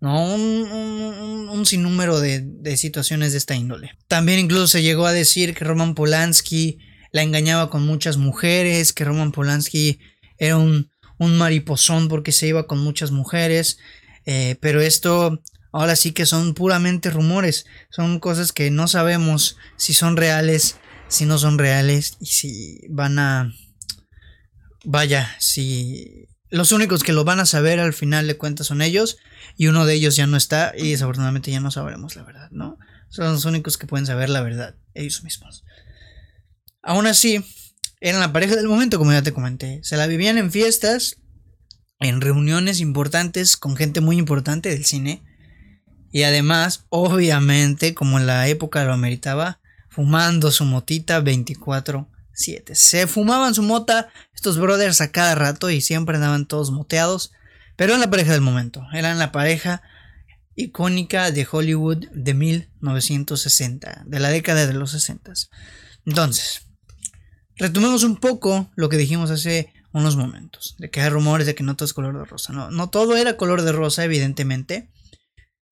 ¿No? 0.00 0.34
Un, 0.34 1.64
sinnúmero 1.64 2.20
de, 2.20 2.42
de, 2.44 2.76
situaciones 2.76 3.32
de 3.32 3.38
esta 3.38 3.56
índole. 3.56 3.90
También 4.06 4.38
incluso 4.38 4.68
se 4.68 4.82
llegó 4.82 5.06
a 5.06 5.12
decir 5.12 5.54
que 5.54 5.64
Roman 5.64 5.94
Polanski 5.94 6.78
la 7.10 7.22
engañaba 7.22 7.70
con 7.70 7.84
muchas 7.84 8.16
mujeres, 8.16 8.92
que 8.92 9.04
Roman 9.04 9.32
Polanski 9.32 9.98
era 10.38 10.58
un, 10.58 10.90
un 11.18 11.36
mariposón 11.36 12.08
porque 12.08 12.32
se 12.32 12.48
iba 12.48 12.66
con 12.66 12.78
muchas 12.78 13.10
mujeres, 13.10 13.78
eh, 14.26 14.56
pero 14.60 14.80
esto 14.80 15.42
ahora 15.72 15.96
sí 15.96 16.12
que 16.12 16.26
son 16.26 16.54
puramente 16.54 17.10
rumores, 17.10 17.66
son 17.90 18.20
cosas 18.20 18.52
que 18.52 18.70
no 18.70 18.88
sabemos 18.88 19.56
si 19.76 19.94
son 19.94 20.16
reales, 20.16 20.76
si 21.08 21.24
no 21.26 21.38
son 21.38 21.58
reales 21.58 22.16
y 22.20 22.26
si 22.26 22.80
van 22.88 23.18
a... 23.18 23.52
Vaya, 24.84 25.34
si 25.40 26.28
los 26.50 26.72
únicos 26.72 27.02
que 27.02 27.12
lo 27.12 27.24
van 27.24 27.40
a 27.40 27.46
saber 27.46 27.80
al 27.80 27.92
final 27.92 28.26
de 28.26 28.36
cuentas 28.36 28.68
son 28.68 28.82
ellos 28.82 29.18
y 29.56 29.66
uno 29.66 29.84
de 29.84 29.94
ellos 29.94 30.16
ya 30.16 30.26
no 30.26 30.36
está 30.36 30.72
y 30.76 30.90
desafortunadamente 30.90 31.50
ya 31.50 31.60
no 31.60 31.70
sabremos 31.70 32.16
la 32.16 32.22
verdad, 32.22 32.50
¿no? 32.50 32.78
Son 33.08 33.32
los 33.32 33.44
únicos 33.44 33.78
que 33.78 33.86
pueden 33.86 34.06
saber 34.06 34.28
la 34.28 34.42
verdad, 34.42 34.76
ellos 34.94 35.22
mismos. 35.22 35.64
Aún 36.82 37.06
así, 37.06 37.44
eran 38.00 38.20
la 38.20 38.32
pareja 38.32 38.54
del 38.56 38.68
momento, 38.68 38.98
como 38.98 39.12
ya 39.12 39.22
te 39.22 39.32
comenté. 39.32 39.80
Se 39.82 39.96
la 39.96 40.06
vivían 40.06 40.38
en 40.38 40.52
fiestas, 40.52 41.16
en 41.98 42.20
reuniones 42.20 42.80
importantes 42.80 43.56
con 43.56 43.76
gente 43.76 44.00
muy 44.00 44.18
importante 44.18 44.68
del 44.68 44.84
cine. 44.84 45.24
Y 46.12 46.22
además, 46.22 46.84
obviamente, 46.88 47.94
como 47.94 48.18
en 48.18 48.26
la 48.26 48.48
época 48.48 48.84
lo 48.84 48.92
ameritaba, 48.92 49.60
fumando 49.88 50.50
su 50.50 50.64
motita 50.64 51.20
24-7. 52.36 52.74
Se 52.74 53.06
fumaban 53.06 53.54
su 53.54 53.62
mota 53.62 54.08
estos 54.34 54.58
brothers 54.58 55.00
a 55.00 55.10
cada 55.10 55.34
rato 55.34 55.70
y 55.70 55.80
siempre 55.80 56.16
andaban 56.16 56.46
todos 56.46 56.70
moteados. 56.70 57.32
Pero 57.76 57.92
eran 57.92 58.00
la 58.00 58.10
pareja 58.10 58.32
del 58.32 58.40
momento. 58.40 58.86
Eran 58.92 59.18
la 59.18 59.32
pareja 59.32 59.82
icónica 60.54 61.30
de 61.30 61.46
Hollywood 61.50 62.06
de 62.12 62.34
1960, 62.34 64.04
de 64.06 64.20
la 64.20 64.30
década 64.30 64.66
de 64.66 64.72
los 64.72 64.92
60. 64.92 65.32
Entonces, 66.06 66.62
retomemos 67.56 68.02
un 68.04 68.16
poco 68.16 68.70
lo 68.74 68.88
que 68.88 68.96
dijimos 68.96 69.30
hace 69.30 69.72
unos 69.92 70.16
momentos, 70.16 70.74
de 70.78 70.90
que 70.90 71.00
hay 71.00 71.08
rumores 71.08 71.46
de 71.46 71.54
que 71.54 71.62
no 71.62 71.76
todo 71.76 71.86
es 71.86 71.92
color 71.92 72.18
de 72.18 72.24
rosa. 72.24 72.52
No, 72.52 72.70
no 72.70 72.90
todo 72.90 73.16
era 73.16 73.36
color 73.36 73.62
de 73.62 73.72
rosa, 73.72 74.04
evidentemente. 74.04 74.90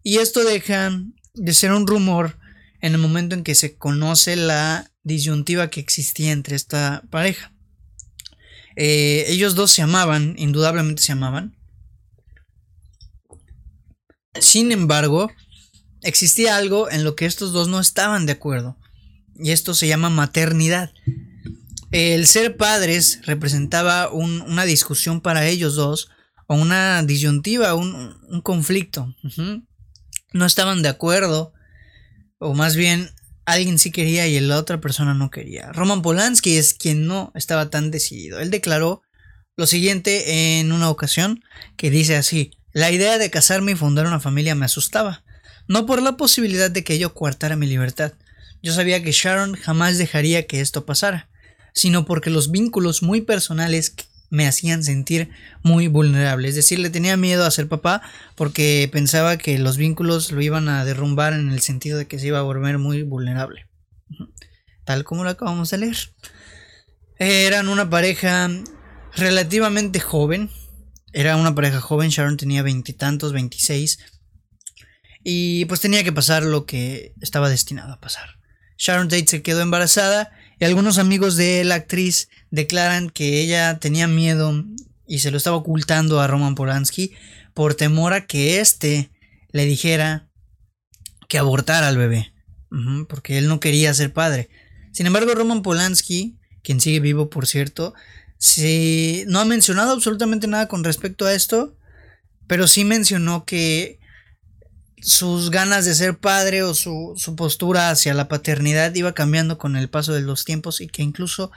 Y 0.03 0.19
esto 0.19 0.45
deja 0.45 0.91
de 1.35 1.55
ser 1.55 1.73
un 1.73 1.87
rumor 1.87 2.39
en 2.85 2.93
el 2.93 2.99
momento 2.99 3.35
en 3.35 3.45
que 3.45 3.55
se 3.55 3.79
conoce 3.79 4.37
la 4.37 4.93
disyuntiva 5.05 5.71
que 5.71 5.81
existía 5.81 6.33
entre 6.33 6.55
esta 6.55 7.03
pareja. 7.09 7.51
Eh, 8.77 9.25
ellos 9.29 9.55
dos 9.55 9.73
se 9.73 9.81
amaban, 9.81 10.35
indudablemente 10.37 11.01
se 11.01 11.13
amaban. 11.13 11.57
Sin 14.39 14.71
embargo, 14.71 15.31
existía 16.03 16.59
algo 16.59 16.91
en 16.91 17.05
lo 17.05 17.17
que 17.17 17.25
estos 17.25 17.55
dos 17.55 17.69
no 17.69 17.81
estaban 17.81 18.27
de 18.27 18.33
acuerdo. 18.33 18.77
Y 19.35 19.53
esto 19.53 19.73
se 19.73 19.89
llama 19.89 20.11
maternidad. 20.11 20.93
El 21.91 22.27
ser 22.27 22.59
padres 22.59 23.21
representaba 23.23 24.11
una 24.11 24.67
discusión 24.67 25.23
para 25.23 25.47
ellos 25.47 25.75
dos, 25.75 26.11
o 26.49 26.55
una 26.55 27.03
disyuntiva, 27.03 27.73
un, 27.73 28.43
conflicto. 28.43 29.15
No 30.35 30.45
estaban 30.45 30.83
de 30.83 30.91
acuerdo, 30.91 31.54
o 32.39 32.55
más 32.55 32.77
bien 32.77 33.11
alguien 33.45 33.79
sí 33.79 33.91
quería 33.91 34.27
y 34.27 34.39
la 34.41 34.59
otra 34.59 34.81
persona 34.81 35.15
no 35.15 35.31
quería. 35.31 35.73
Roman 35.73 36.03
Polanski 36.03 36.57
es 36.57 36.75
quien 36.75 37.07
no 37.07 37.33
estaba 37.35 37.71
tan 37.71 37.91
decidido. 37.91 38.41
Él 38.41 38.51
declaró 38.51 39.03
lo 39.57 39.67
siguiente 39.67 40.59
en 40.59 40.73
una 40.73 40.91
ocasión, 40.91 41.45
que 41.77 41.91
dice 41.91 42.17
así, 42.17 42.51
la 42.73 42.91
idea 42.91 43.19
de 43.19 43.31
casarme 43.31 43.73
y 43.73 43.77
fundar 43.77 44.07
una 44.07 44.21
familia 44.21 44.55
me 44.55 44.65
asustaba, 44.65 45.25
no 45.69 45.87
por 45.87 46.03
la 46.03 46.17
posibilidad 46.17 46.71
de 46.71 46.83
que 46.83 46.95
ello 46.95 47.15
coartara 47.15 47.55
mi 47.55 47.67
libertad. 47.67 48.15
Yo 48.63 48.73
sabía 48.73 49.03
que 49.03 49.13
Sharon 49.13 49.55
jamás 49.55 49.99
dejaría 49.99 50.47
que 50.47 50.61
esto 50.61 50.85
pasara 50.85 51.29
sino 51.75 52.07
porque 52.07 52.31
los 52.31 52.51
vínculos 52.51 53.03
muy 53.03 53.21
personales 53.21 53.95
me 54.35 54.49
hacían 54.49 54.83
sentir 54.83 55.31
muy 55.63 55.87
vulnerable. 55.87 56.49
Es 56.49 56.57
decir, 56.57 56.81
le 56.81 56.91
tenía 56.91 57.17
miedo 57.17 57.47
a 57.47 57.51
ser 57.53 57.69
papá 57.69 58.03
porque 58.35 58.89
pensaba 58.93 59.37
que 59.39 59.59
los 59.61 59.77
vínculos 59.77 60.33
lo 60.33 60.43
iban 60.43 60.69
a 60.69 60.85
derrumbar 60.85 61.35
en 61.35 61.53
el 61.53 61.61
sentido 61.61 61.99
de 61.99 62.07
que 62.09 62.19
se 62.19 62.27
iba 62.27 62.41
a 62.41 62.43
volver 62.43 62.79
muy 62.79 63.05
vulnerable. 63.05 63.69
Tal 64.85 65.05
como 65.05 65.23
lo 65.23 65.31
acabamos 65.31 65.71
de 65.71 65.79
leer. 65.79 65.97
Eran 67.19 67.69
una 67.69 67.89
pareja 67.89 68.51
relativamente 69.15 70.01
joven. 70.01 70.51
Era 71.13 71.37
una 71.37 71.55
pareja 71.55 71.81
joven, 71.81 72.11
Sharon 72.11 72.37
tenía 72.37 72.65
veintitantos, 72.65 73.33
veintiséis. 73.33 74.01
Y 75.23 75.65
pues 75.67 75.81
tenía 75.81 76.03
que 76.03 76.13
pasar 76.13 76.43
lo 76.43 76.67
que 76.67 77.15
estaba 77.21 77.49
destinado 77.49 77.93
a 77.93 78.01
pasar. 78.01 78.41
Sharon 78.79 79.09
Tate 79.09 79.29
se 79.29 79.43
quedó 79.43 79.61
embarazada 79.61 80.33
y 80.59 80.65
algunos 80.65 80.99
amigos 80.99 81.37
de 81.37 81.65
la 81.65 81.77
actriz 81.77 82.29
declaran 82.51 83.11
que 83.11 83.41
ella 83.41 83.79
tenía 83.79 84.07
miedo 84.07 84.65
y 85.07 85.19
se 85.19 85.31
lo 85.31 85.37
estaba 85.37 85.57
ocultando 85.57 86.21
a 86.21 86.27
Roman 86.27 86.55
Polanski 86.55 87.13
por 87.53 87.75
temor 87.75 88.13
a 88.13 88.27
que 88.27 88.61
éste 88.61 89.11
le 89.51 89.65
dijera 89.65 90.29
que 91.29 91.39
abortara 91.39 91.89
al 91.89 91.97
bebé, 91.97 92.33
porque 93.09 93.39
él 93.39 93.49
no 93.49 93.61
quería 93.61 93.95
ser 93.95 94.13
padre. 94.13 94.49
Sin 94.93 95.07
embargo, 95.07 95.35
Roman 95.35 95.63
Polanski, 95.63 96.37
quien 96.63 96.81
sigue 96.81 97.01
vivo 97.01 97.31
por 97.31 97.47
cierto, 97.47 97.95
no 99.27 99.41
ha 99.41 99.45
mencionado 99.45 99.93
absolutamente 99.93 100.47
nada 100.47 100.69
con 100.69 100.85
respecto 100.85 101.27
a 101.27 101.35
esto, 101.35 101.77
pero 102.47 102.67
sí 102.67 102.85
mencionó 102.85 103.45
que 103.45 103.99
sus 105.05 105.51
ganas 105.51 105.85
de 105.85 105.95
ser 105.95 106.19
padre 106.19 106.63
o 106.63 106.73
su, 106.73 107.15
postura 107.37 107.91
hacia 107.91 108.15
la 108.15 108.27
paternidad 108.27 108.95
iba 108.95 109.13
cambiando 109.13 109.59
con 109.59 109.77
el 109.77 109.91
paso 109.91 110.15
de 110.15 110.23
los 110.23 110.47
tiempos 110.47 110.81
y 110.81 110.89
que 110.89 111.03
incluso 111.03 111.53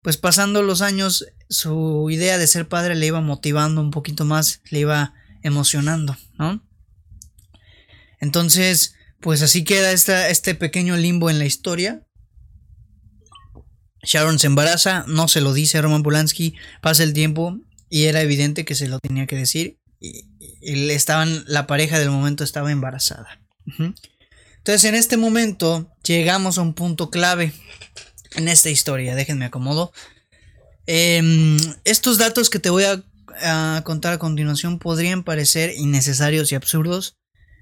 pues 0.00 0.16
pasando 0.16 0.62
los 0.62 0.80
años 0.80 1.26
su 1.50 2.08
idea 2.10 2.38
de 2.38 2.46
ser 2.46 2.66
padre 2.66 2.94
le 2.94 3.06
iba 3.06 3.20
motivando 3.20 3.82
un 3.82 3.90
poquito 3.90 4.24
más, 4.24 4.62
le 4.70 4.80
iba 4.80 5.12
emocionando, 5.42 6.16
¿no? 6.38 6.66
Entonces, 8.18 8.94
pues 9.20 9.42
así 9.42 9.64
queda 9.64 9.92
este 9.92 10.54
pequeño 10.54 10.96
limbo 10.96 11.28
en 11.28 11.38
la 11.38 11.44
historia. 11.44 12.06
Sharon 14.02 14.38
se 14.38 14.46
embaraza, 14.46 15.04
no 15.06 15.28
se 15.28 15.42
lo 15.42 15.52
dice 15.52 15.78
a 15.78 15.82
Roman 15.82 16.02
Polanski, 16.02 16.54
pasa 16.80 17.02
el 17.02 17.12
tiempo 17.12 17.58
y 17.90 18.04
era 18.04 18.22
evidente 18.22 18.64
que 18.64 18.74
se 18.74 18.88
lo 18.88 19.00
tenía 19.00 19.26
que 19.26 19.36
decir 19.36 19.80
y, 20.00 20.28
estaban, 20.64 21.44
la 21.46 21.66
pareja 21.66 21.98
del 21.98 22.10
momento 22.10 22.44
estaba 22.44 22.72
embarazada. 22.72 23.40
Entonces 24.64 24.84
en 24.84 24.94
este 24.94 25.16
momento 25.16 25.90
llegamos 26.04 26.58
a 26.58 26.62
un 26.62 26.74
punto 26.74 27.10
clave 27.10 27.52
en 28.34 28.48
esta 28.48 28.70
historia. 28.70 29.14
Déjenme 29.14 29.44
acomodo. 29.44 29.92
Em, 30.86 31.56
estos 31.84 32.18
datos 32.18 32.50
que 32.50 32.58
te 32.58 32.70
voy 32.70 32.84
a, 32.84 33.02
contar 33.82 34.12
a 34.12 34.18
continuación 34.18 34.78
podrían 34.78 35.24
parecer 35.24 35.72
innecesarios 35.76 36.52
y 36.52 36.54
absurdos, 36.54 37.16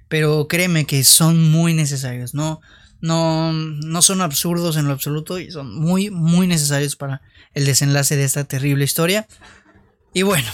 pero 0.09 0.47
créeme 0.47 0.85
que 0.85 1.03
son 1.03 1.51
muy 1.51 1.73
necesarios. 1.73 2.35
No, 2.35 2.61
no, 3.01 3.53
no 3.53 4.03
son 4.03 4.21
absurdos 4.21 4.77
en 4.77 4.87
lo 4.87 4.93
absoluto 4.93 5.39
y 5.39 5.51
son 5.51 5.75
muy, 5.75 6.11
muy 6.11 6.47
necesarios 6.47 6.95
para 6.95 7.23
el 7.55 7.65
desenlace 7.65 8.17
de 8.17 8.25
esta 8.25 8.45
terrible 8.45 8.85
historia. 8.85 9.27
Y 10.13 10.23
bueno, 10.23 10.49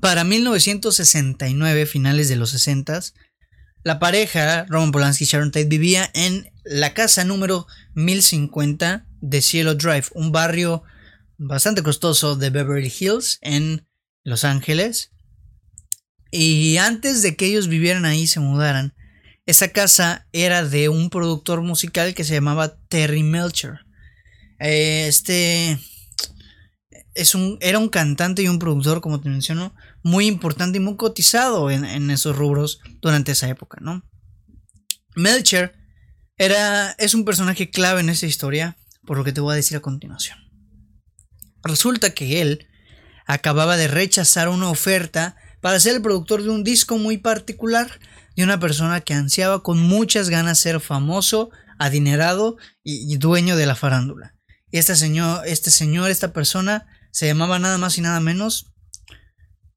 para 0.00 0.24
1969, 0.24 1.86
finales 1.86 2.28
de 2.28 2.36
los 2.36 2.50
60, 2.50 3.00
la 3.84 3.98
pareja, 3.98 4.64
Roman 4.68 4.92
Polanski 4.92 5.24
y 5.24 5.26
Sharon 5.26 5.50
Tate, 5.50 5.64
vivía 5.64 6.10
en 6.14 6.50
la 6.64 6.94
casa 6.94 7.24
número 7.24 7.66
1050 7.94 9.06
de 9.20 9.42
Cielo 9.42 9.74
Drive, 9.74 10.06
un 10.14 10.30
barrio 10.30 10.82
bastante 11.36 11.82
costoso 11.82 12.36
de 12.36 12.50
Beverly 12.50 12.92
Hills 12.96 13.38
en 13.42 13.86
Los 14.24 14.44
Ángeles. 14.44 15.10
Y 16.30 16.76
antes 16.78 17.22
de 17.22 17.36
que 17.36 17.46
ellos 17.46 17.68
vivieran 17.68 18.04
ahí, 18.04 18.26
se 18.26 18.40
mudaran, 18.40 18.94
esa 19.46 19.68
casa 19.68 20.28
era 20.32 20.64
de 20.64 20.88
un 20.88 21.10
productor 21.10 21.60
musical 21.62 22.14
que 22.14 22.24
se 22.24 22.34
llamaba 22.34 22.78
Terry 22.88 23.24
Melcher. 23.24 23.80
Este 24.60 25.78
es 27.14 27.34
un, 27.34 27.58
era 27.60 27.78
un 27.78 27.88
cantante 27.88 28.42
y 28.42 28.48
un 28.48 28.58
productor, 28.58 29.00
como 29.00 29.20
te 29.20 29.28
menciono, 29.28 29.74
muy 30.02 30.26
importante 30.26 30.78
y 30.78 30.80
muy 30.80 30.96
cotizado 30.96 31.70
en, 31.70 32.10
esos 32.10 32.36
rubros 32.36 32.80
durante 33.00 33.32
esa 33.32 33.48
época, 33.48 33.78
¿no? 33.80 34.02
Melcher 35.14 35.74
era, 36.38 36.92
es 36.92 37.14
un 37.14 37.24
personaje 37.24 37.70
clave 37.70 38.00
en 38.00 38.08
esa 38.08 38.26
historia, 38.26 38.76
por 39.06 39.18
lo 39.18 39.24
que 39.24 39.32
te 39.32 39.40
voy 39.40 39.52
a 39.52 39.56
decir 39.56 39.76
a 39.76 39.80
continuación. 39.80 40.38
Resulta 41.62 42.14
que 42.14 42.40
él 42.40 42.66
acababa 43.26 43.76
de 43.76 43.88
rechazar 43.88 44.48
una 44.48 44.70
oferta 44.70 45.36
para 45.60 45.78
ser 45.78 45.94
el 45.96 46.02
productor 46.02 46.42
de 46.42 46.50
un 46.50 46.64
disco 46.64 46.98
muy 46.98 47.18
particular 47.18 48.00
de 48.36 48.44
una 48.44 48.58
persona 48.58 49.00
que 49.00 49.14
ansiaba 49.14 49.62
con 49.62 49.78
muchas 49.80 50.28
ganas 50.28 50.58
ser 50.58 50.80
famoso, 50.80 51.50
adinerado 51.78 52.56
y, 52.82 53.16
dueño 53.16 53.56
de 53.56 53.66
la 53.66 53.74
farándula. 53.74 54.34
Y 54.70 54.78
este 54.78 54.96
señor, 54.96 55.46
este 55.46 55.70
señor, 55.70 56.10
esta 56.10 56.32
persona 56.32 56.86
se 57.12 57.26
llamaba 57.26 57.60
nada 57.60 57.78
más 57.78 57.96
y 57.98 58.00
nada 58.00 58.18
menos 58.18 58.72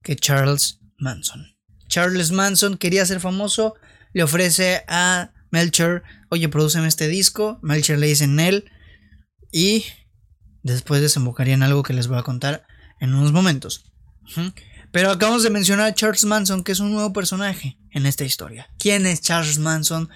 que 0.01 0.15
Charles 0.15 0.80
Manson. 0.98 1.56
Charles 1.88 2.32
Manson 2.32 2.77
quería 2.77 3.06
ser 3.06 3.20
famoso, 3.20 3.75
le 4.13 4.24
ofrece 4.24 4.84
a 4.88 5.32
Melcher, 5.51 6.04
oye, 6.30 6.50
produceme 6.50 6.88
este 6.88 7.08
disco. 7.08 7.60
Melcher 7.62 8.00
le 8.00 8.08
dice 8.08 8.24
en 8.24 8.39
él 8.39 8.72
y 9.51 9.86
después 10.63 11.01
desembocaría 11.01 11.54
en 11.54 11.63
algo 11.63 11.84
que 11.84 11.94
les 11.94 12.08
voy 12.08 12.18
a 12.18 12.24
contar 12.24 12.65
en 13.00 13.13
unos 13.13 13.32
momentos. 13.32 13.92
Pero 14.92 15.12
acabamos 15.12 15.44
de 15.44 15.50
mencionar 15.50 15.88
a 15.88 15.94
Charles 15.94 16.25
Manson, 16.25 16.63
que 16.63 16.72
es 16.72 16.80
un 16.80 16.92
nuevo 16.92 17.13
personaje 17.13 17.77
en 17.92 18.06
esta 18.06 18.24
historia. 18.24 18.70
¿Quién 18.80 19.06
es 19.06 19.22
Charles 19.22 19.60
Manson? 19.60 20.10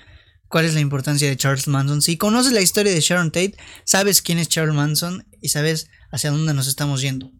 ¿Cuál 0.47 0.65
es 0.65 0.73
la 0.73 0.79
importancia 0.79 1.27
de 1.27 1.37
Charles 1.37 1.67
Manson? 1.67 2.01
Si 2.01 2.17
conoces 2.17 2.53
la 2.53 2.61
historia 2.61 2.91
de 2.91 3.01
Sharon 3.01 3.31
Tate, 3.31 3.55
sabes 3.85 4.21
quién 4.21 4.39
es 4.39 4.49
Charles 4.49 4.73
Manson 4.73 5.27
y 5.41 5.49
sabes 5.49 5.89
hacia 6.11 6.31
dónde 6.31 6.53
nos 6.53 6.67
estamos 6.67 7.01
yendo. 7.01 7.31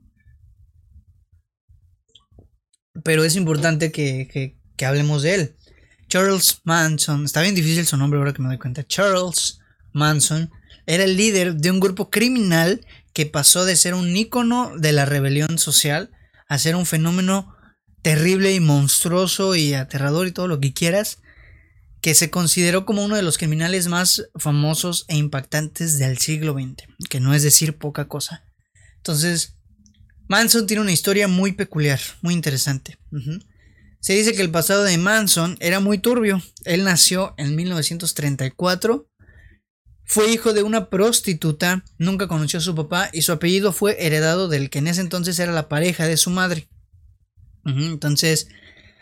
Pero 3.03 3.24
es 3.24 3.36
importante 3.36 3.91
que, 3.91 4.58
que 4.75 4.86
hablemos 4.86 5.24
de 5.24 5.36
él. 5.36 5.56
Charles 6.10 6.62
Manson, 6.63 7.25
está 7.25 7.41
bien 7.41 7.56
difícil 7.56 7.86
su 7.86 7.96
nombre 7.96 8.20
ahora 8.20 8.34
que 8.34 8.41
me 8.41 8.48
doy 8.48 8.58
cuenta. 8.58 8.86
Charles 8.86 9.60
Manson 9.94 10.51
era 10.86 11.03
el 11.03 11.18
líder 11.18 11.56
de 11.56 11.72
un 11.72 11.79
grupo 11.79 12.10
criminal 12.10 12.86
que 13.13 13.25
pasó 13.25 13.63
de 13.63 13.75
ser 13.75 13.94
un 13.94 14.15
ícono 14.15 14.74
de 14.77 14.91
la 14.91 15.06
rebelión 15.06 15.60
social 15.60 16.12
hacer 16.50 16.75
un 16.75 16.86
fenómeno 16.86 17.56
terrible 18.01 18.53
y 18.53 18.60
monstruoso 18.60 19.56
y 19.56 19.74
aterrador 19.75 20.27
y 20.27 20.32
todo 20.32 20.48
lo 20.48 20.60
que 20.60 20.74
quieras, 20.74 21.22
que 22.01 22.15
se 22.15 22.29
consideró 22.29 22.86
como 22.86 23.03
uno 23.03 23.15
de 23.15 23.22
los 23.22 23.38
criminales 23.38 23.88
más 23.88 24.29
famosos 24.36 25.06
e 25.08 25.18
impactantes 25.18 26.00
del 26.00 26.18
siglo 26.18 26.53
XX, 26.53 26.88
que 27.10 27.20
no 27.20 27.34
es 27.34 27.44
decir 27.44 27.77
poca 27.77 28.08
cosa. 28.08 28.44
Entonces, 28.98 29.56
Manson 30.27 30.68
tiene 30.68 30.82
una 30.82 30.91
historia 30.91 31.27
muy 31.27 31.53
peculiar, 31.53 32.00
muy 32.22 32.34
interesante. 32.34 32.98
Se 34.00 34.13
dice 34.13 34.34
que 34.34 34.41
el 34.41 34.51
pasado 34.51 34.84
de 34.84 34.98
Manson 34.98 35.58
era 35.60 35.79
muy 35.79 35.98
turbio. 35.98 36.41
Él 36.63 36.84
nació 36.84 37.34
en 37.38 37.56
1934 37.56 39.10
fue 40.12 40.32
hijo 40.32 40.53
de 40.53 40.63
una 40.63 40.89
prostituta, 40.89 41.86
nunca 42.00 42.27
conoció 42.27 42.58
a 42.58 42.63
su 42.63 42.74
papá 42.74 43.12
y 43.13 43.22
su 43.22 43.32
apellido 43.32 43.72
fue 43.72 43.96
heredado 44.03 44.48
del 44.48 44.72
que 44.72 44.79
en 44.79 44.88
ese 44.88 45.01
entonces 45.01 45.38
era 45.38 45.51
la 45.51 45.70
pareja 45.70 46.08
de 46.08 46.18
su 46.18 46.32
madre. 46.32 46.68
Entonces, 47.63 48.48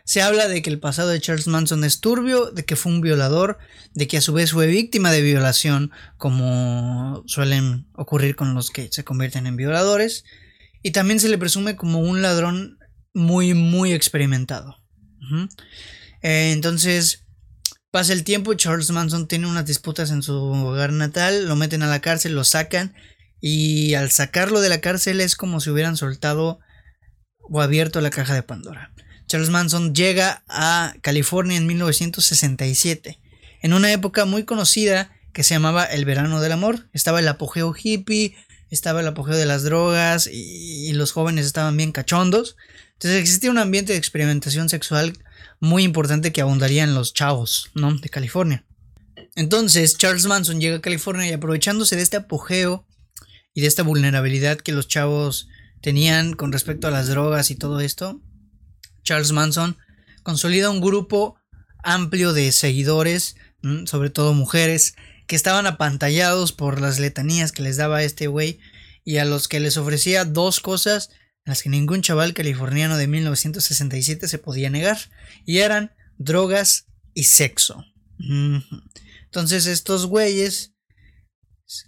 se 0.07 0.21
habla 0.21 0.47
de 0.47 0.61
que 0.61 0.69
el 0.69 0.79
pasado 0.79 1.09
de 1.09 1.19
Charles 1.19 1.47
Manson 1.47 1.83
es 1.83 1.99
turbio, 1.99 2.49
de 2.51 2.63
que 2.63 2.77
fue 2.77 2.93
un 2.93 3.01
violador, 3.01 3.57
de 3.93 4.07
que 4.07 4.15
a 4.15 4.21
su 4.21 4.31
vez 4.31 4.53
fue 4.53 4.65
víctima 4.65 5.11
de 5.11 5.21
violación, 5.21 5.91
como 6.15 7.23
suelen 7.27 7.89
ocurrir 7.93 8.37
con 8.37 8.53
los 8.53 8.71
que 8.71 8.87
se 8.89 9.03
convierten 9.03 9.47
en 9.47 9.57
violadores, 9.57 10.23
y 10.81 10.91
también 10.91 11.19
se 11.19 11.27
le 11.27 11.37
presume 11.37 11.75
como 11.75 11.99
un 11.99 12.21
ladrón 12.21 12.79
muy, 13.13 13.53
muy 13.53 13.91
experimentado. 13.91 14.77
Eh, 16.21 16.53
entonces, 16.53 17.25
Pasa 17.89 18.13
el 18.13 18.23
tiempo, 18.23 18.53
Charles 18.53 18.91
Manson 18.91 19.27
tiene 19.27 19.47
unas 19.47 19.65
disputas 19.65 20.11
en 20.11 20.21
su 20.21 20.33
hogar 20.35 20.91
natal, 20.91 21.47
lo 21.47 21.55
meten 21.55 21.83
a 21.83 21.87
la 21.87 21.99
cárcel, 21.99 22.35
lo 22.35 22.43
sacan 22.43 22.93
y 23.41 23.93
al 23.95 24.11
sacarlo 24.11 24.61
de 24.61 24.69
la 24.69 24.81
cárcel 24.81 25.19
es 25.19 25.35
como 25.35 25.61
si 25.61 25.69
hubieran 25.69 25.97
soltado 25.97 26.59
o 27.39 27.61
abierto 27.61 27.99
la 27.99 28.09
caja 28.09 28.33
de 28.33 28.43
Pandora. 28.43 28.93
Charles 29.27 29.49
Manson 29.49 29.93
llega 29.93 30.43
a 30.47 30.95
California 31.01 31.57
en 31.57 31.67
1967, 31.67 33.19
en 33.61 33.73
una 33.73 33.91
época 33.91 34.25
muy 34.25 34.43
conocida 34.43 35.11
que 35.33 35.43
se 35.43 35.53
llamaba 35.53 35.83
el 35.83 36.05
verano 36.05 36.39
del 36.39 36.53
amor. 36.53 36.87
Estaba 36.93 37.19
el 37.19 37.27
apogeo 37.27 37.75
hippie, 37.77 38.35
estaba 38.69 39.01
el 39.01 39.07
apogeo 39.07 39.35
de 39.35 39.45
las 39.45 39.63
drogas 39.63 40.29
y, 40.31 40.91
los 40.93 41.11
jóvenes 41.11 41.45
estaban 41.45 41.75
bien 41.75 41.91
cachondos. 41.91 42.55
Entonces 42.93 43.21
existía 43.21 43.51
un 43.51 43.57
ambiente 43.57 43.93
de 43.93 43.99
experimentación 43.99 44.69
sexual 44.69 45.13
muy 45.59 45.83
importante 45.83 46.31
que 46.31 46.41
abundaría 46.41 46.83
en 46.83 46.95
los 46.95 47.13
chavos, 47.13 47.69
¿no? 47.75 47.93
De 47.95 48.09
California. 48.09 48.65
Entonces, 49.35 49.97
Charles 49.97 50.25
Manson 50.25 50.59
llega 50.59 50.77
a 50.77 50.81
California 50.81 51.27
y 51.27 51.33
aprovechándose 51.33 51.95
de 51.95 52.01
este 52.01 52.17
apogeo 52.17 52.87
y 53.53 53.61
de 53.61 53.67
esta 53.67 53.83
vulnerabilidad 53.83 54.57
que 54.57 54.71
los 54.71 54.87
chavos 54.87 55.49
tenían 55.81 56.33
con 56.33 56.51
respecto 56.51 56.87
a 56.87 56.91
las 56.91 57.07
drogas 57.07 57.51
y 57.51 57.55
todo 57.55 57.79
esto, 57.79 58.19
Charles 59.07 59.31
Manson 59.31 59.77
consolida 60.21 60.69
un 60.69 60.81
grupo 60.81 61.39
amplio 61.81 62.33
de 62.33 62.51
seguidores, 62.51 63.37
sobre 63.85 64.09
todo 64.09 64.33
mujeres, 64.33 64.95
que 65.27 65.37
estaban 65.37 65.65
apantallados 65.65 66.51
por 66.51 66.81
las 66.81 66.99
letanías 66.99 67.53
que 67.53 67.63
les 67.63 67.77
daba 67.77 68.03
este 68.03 68.27
güey 68.27 68.59
y 69.05 69.19
a 69.19 69.25
los 69.25 69.47
que 69.47 69.61
les 69.61 69.77
ofrecía 69.77 70.25
dos 70.25 70.59
cosas 70.59 71.09
las 71.45 71.63
que 71.63 71.69
ningún 71.69 72.01
chaval 72.01 72.33
californiano 72.33 72.97
de 72.97 73.07
1967 73.07 74.27
se 74.27 74.37
podía 74.37 74.69
negar, 74.69 74.97
y 75.45 75.59
eran 75.59 75.95
drogas 76.17 76.87
y 77.13 77.23
sexo. 77.23 77.85
Entonces 78.19 79.67
estos 79.67 80.07
güeyes 80.07 80.73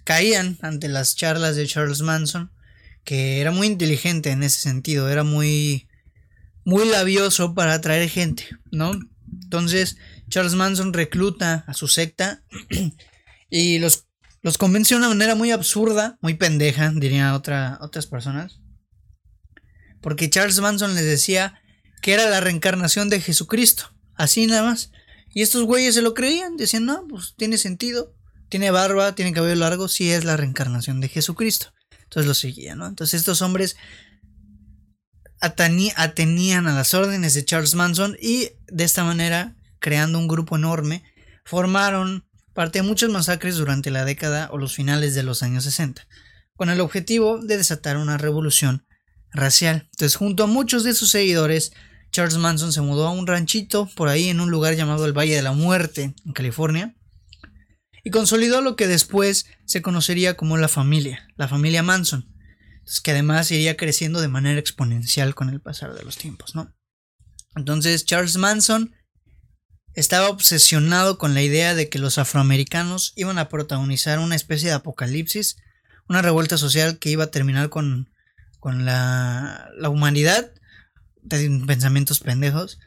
caían 0.06 0.58
ante 0.62 0.88
las 0.88 1.18
charlas 1.18 1.58
de 1.58 1.68
Charles 1.68 2.00
Manson, 2.00 2.54
que 3.04 3.42
era 3.42 3.52
muy 3.52 3.68
inteligente 3.68 4.32
en 4.32 4.44
ese 4.44 4.62
sentido, 4.62 5.10
era 5.10 5.26
muy 5.26 5.89
muy 6.70 6.88
labioso 6.88 7.54
para 7.54 7.74
atraer 7.74 8.10
gente, 8.10 8.48
¿no? 8.72 8.92
Entonces 9.44 9.98
Charles 10.30 10.54
Manson 10.54 10.94
recluta 10.94 11.64
a 11.68 11.74
su 11.74 11.88
secta 11.88 12.44
y 13.50 13.80
los, 13.80 14.06
los 14.42 14.58
convence 14.58 14.94
de 14.94 15.00
una 15.00 15.10
manera 15.10 15.36
muy 15.36 15.52
absurda, 15.52 16.18
muy 16.22 16.36
pendeja, 16.36 16.92
dirían 16.96 17.34
otra, 17.34 17.78
otras 17.82 18.08
personas 18.08 18.60
porque 20.02 20.30
Charles 20.30 20.60
Manson 20.60 20.96
les 20.96 21.06
decía 21.06 21.62
que 22.02 22.14
era 22.14 22.30
la 22.30 22.40
reencarnación 22.40 23.10
de 23.10 23.22
Jesucristo, 23.22 23.94
así 24.16 24.48
nada 24.48 24.64
más. 24.64 24.92
Y 25.34 25.42
estos 25.42 25.64
güeyes 25.64 25.96
se 25.96 26.02
lo 26.02 26.14
creían, 26.14 26.58
decían, 26.58 26.86
no, 26.86 27.06
pues 27.08 27.36
tiene 27.38 27.58
sentido, 27.58 28.16
tiene 28.50 28.72
barba, 28.72 29.14
tiene 29.16 29.34
cabello 29.34 29.56
largo, 29.56 29.88
sí 29.88 30.12
es 30.12 30.24
la 30.24 30.38
reencarnación 30.38 31.02
de 31.02 31.10
Jesucristo. 31.10 31.74
Entonces 32.04 32.28
lo 32.28 32.34
seguían, 32.34 32.80
¿no? 32.80 32.88
Entonces 32.88 33.20
estos 33.20 33.42
hombres 33.42 33.76
atenían 35.42 36.68
a 36.68 36.76
las 36.76 36.94
órdenes 36.94 37.34
de 37.34 37.46
Charles 37.46 37.76
Manson 37.76 38.18
y 38.22 38.50
de 38.68 38.84
esta 38.84 39.04
manera, 39.04 39.56
creando 39.80 40.20
un 40.20 40.28
grupo 40.28 40.56
enorme, 40.56 41.04
formaron 41.46 42.26
parte 42.54 42.80
de 42.80 42.88
muchas 42.88 43.10
masacres 43.10 43.56
durante 43.56 43.92
la 43.92 44.06
década 44.06 44.50
o 44.52 44.58
los 44.58 44.76
finales 44.76 45.16
de 45.16 45.24
los 45.24 45.44
años 45.44 45.64
60, 45.64 46.08
con 46.56 46.70
el 46.70 46.82
objetivo 46.82 47.40
de 47.40 47.58
desatar 47.58 47.98
una 47.98 48.18
revolución 48.18 48.86
racial. 49.32 49.88
Entonces, 49.92 50.16
junto 50.16 50.44
a 50.44 50.48
muchos 50.48 50.84
de 50.84 50.94
sus 50.94 51.12
seguidores, 51.12 51.72
Charles 52.12 52.38
Manson 52.38 52.74
se 52.74 52.82
mudó 52.82 53.08
a 53.08 53.12
un 53.12 53.28
ranchito 53.28 53.90
por 53.96 54.10
ahí 54.10 54.30
en 54.30 54.40
un 54.40 54.50
lugar 54.50 54.76
llamado 54.76 55.06
el 55.06 55.18
Valle 55.18 55.36
de 55.36 55.42
la 55.42 55.54
Muerte, 55.54 56.16
en 56.26 56.34
California, 56.34 56.96
y 58.04 58.10
consolidó 58.10 58.62
lo 58.62 58.76
que 58.76 58.88
después 58.88 59.46
se 59.66 59.82
conocería 59.82 60.36
como 60.36 60.58
la 60.58 60.68
familia, 60.68 61.28
la 61.36 61.48
familia 61.48 61.84
Manson, 61.84 62.28
que 63.04 63.12
además 63.12 63.52
iría 63.52 63.78
creciendo 63.78 64.22
de 64.22 64.28
manera 64.28 64.60
exponencial 64.60 65.36
con 65.36 65.50
el 65.50 65.62
pasar 65.62 65.94
de 65.94 66.04
los 66.04 66.18
tiempos, 66.18 66.56
¿no? 66.56 66.74
Entonces, 67.56 68.06
Charles 68.06 68.38
Manson 68.38 68.96
estaba 69.94 70.30
obsesionado 70.30 71.18
con 71.18 71.34
la 71.34 71.42
idea 71.42 71.76
de 71.76 71.90
que 71.90 72.00
los 72.00 72.18
afroamericanos 72.18 73.14
iban 73.16 73.38
a 73.38 73.50
protagonizar 73.50 74.20
una 74.20 74.36
especie 74.36 74.70
de 74.70 74.76
apocalipsis, 74.76 75.58
una 76.08 76.22
revuelta 76.22 76.58
social 76.58 77.00
que 77.00 77.10
iba 77.10 77.26
a 77.26 77.32
terminar 77.32 77.70
con 77.70 78.10
con 78.60 78.86
la, 78.86 79.72
la 79.78 79.90
humanidad, 79.90 80.52
pensamientos 81.28 82.20
pendejos. 82.20 82.80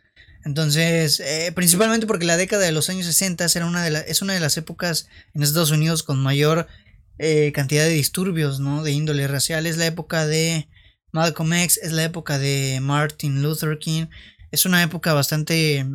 Entonces, 0.44 1.20
eh, 1.20 1.52
principalmente 1.54 2.06
porque 2.06 2.26
la 2.26 2.36
década 2.36 2.64
de 2.64 2.72
los 2.72 2.90
años 2.90 3.06
60 3.06 3.46
era 3.54 3.66
una 3.66 3.82
de 3.82 4.04
es 4.08 4.22
una 4.22 4.34
de 4.34 4.40
las 4.40 4.56
épocas 4.56 5.08
en 5.34 5.42
Estados 5.42 5.70
Unidos 5.70 6.02
con 6.02 6.20
mayor 6.20 6.66
eh, 7.18 7.52
cantidad 7.52 7.84
de 7.84 7.90
disturbios, 7.90 8.60
¿no? 8.60 8.82
De 8.82 8.92
índole 8.92 9.28
racial. 9.28 9.66
Es 9.66 9.76
la 9.76 9.86
época 9.86 10.26
de 10.26 10.68
Malcolm 11.12 11.52
X, 11.52 11.78
es 11.82 11.92
la 11.92 12.04
época 12.04 12.38
de 12.38 12.80
Martin 12.80 13.42
Luther 13.42 13.78
King. 13.78 14.06
Es 14.50 14.66
una 14.66 14.82
época 14.82 15.12
bastante 15.12 15.86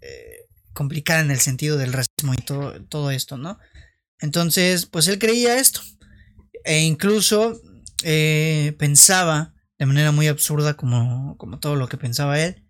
eh, 0.00 0.46
complicada 0.72 1.20
en 1.20 1.30
el 1.30 1.40
sentido 1.40 1.76
del 1.76 1.92
racismo 1.92 2.34
y 2.34 2.42
todo, 2.88 3.10
esto, 3.10 3.36
¿no? 3.36 3.58
Entonces, 4.20 4.86
pues 4.86 5.08
él 5.08 5.18
creía 5.18 5.58
esto. 5.58 5.80
E 6.64 6.82
incluso 6.82 7.60
eh, 8.04 8.74
pensaba, 8.78 9.54
de 9.78 9.86
manera 9.86 10.12
muy 10.12 10.28
absurda 10.28 10.74
como, 10.74 11.36
como 11.38 11.58
todo 11.58 11.76
lo 11.76 11.88
que 11.88 11.96
pensaba 11.96 12.40
él, 12.40 12.64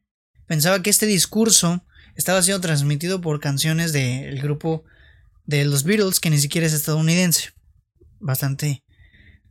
pensaba 0.46 0.82
que 0.82 0.90
este 0.90 1.06
discurso 1.06 1.84
estaba 2.14 2.42
siendo 2.42 2.60
transmitido 2.60 3.20
por 3.20 3.40
canciones 3.40 3.92
del 3.92 4.40
grupo 4.40 4.84
de 5.46 5.64
los 5.64 5.84
Beatles, 5.84 6.20
que 6.20 6.30
ni 6.30 6.38
siquiera 6.38 6.66
es 6.66 6.72
estadounidense. 6.72 7.52
Bastante, 8.20 8.82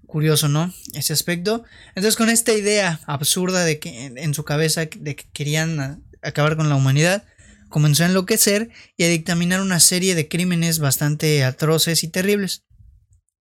Curioso, 0.08 0.48
¿no? 0.48 0.74
Ese 0.94 1.12
aspecto. 1.12 1.66
Entonces, 1.90 2.16
con 2.16 2.30
esta 2.30 2.54
idea 2.54 3.02
absurda 3.08 3.66
de 3.66 3.78
que 3.78 4.06
en 4.06 4.34
su 4.34 4.46
cabeza 4.46 4.86
de 4.86 5.16
que 5.18 5.26
querían 5.34 6.02
acabar 6.22 6.56
con 6.56 6.70
la 6.70 6.76
humanidad, 6.76 7.26
comenzó 7.68 8.04
a 8.04 8.08
enloquecer 8.08 8.70
y 8.96 9.04
a 9.04 9.10
dictaminar 9.10 9.60
una 9.60 9.82
serie 9.82 10.16
de 10.16 10.30
crímenes 10.30 10.80
bastante 10.80 11.44
atroces 11.44 12.06
y 12.06 12.08
terribles, 12.08 12.64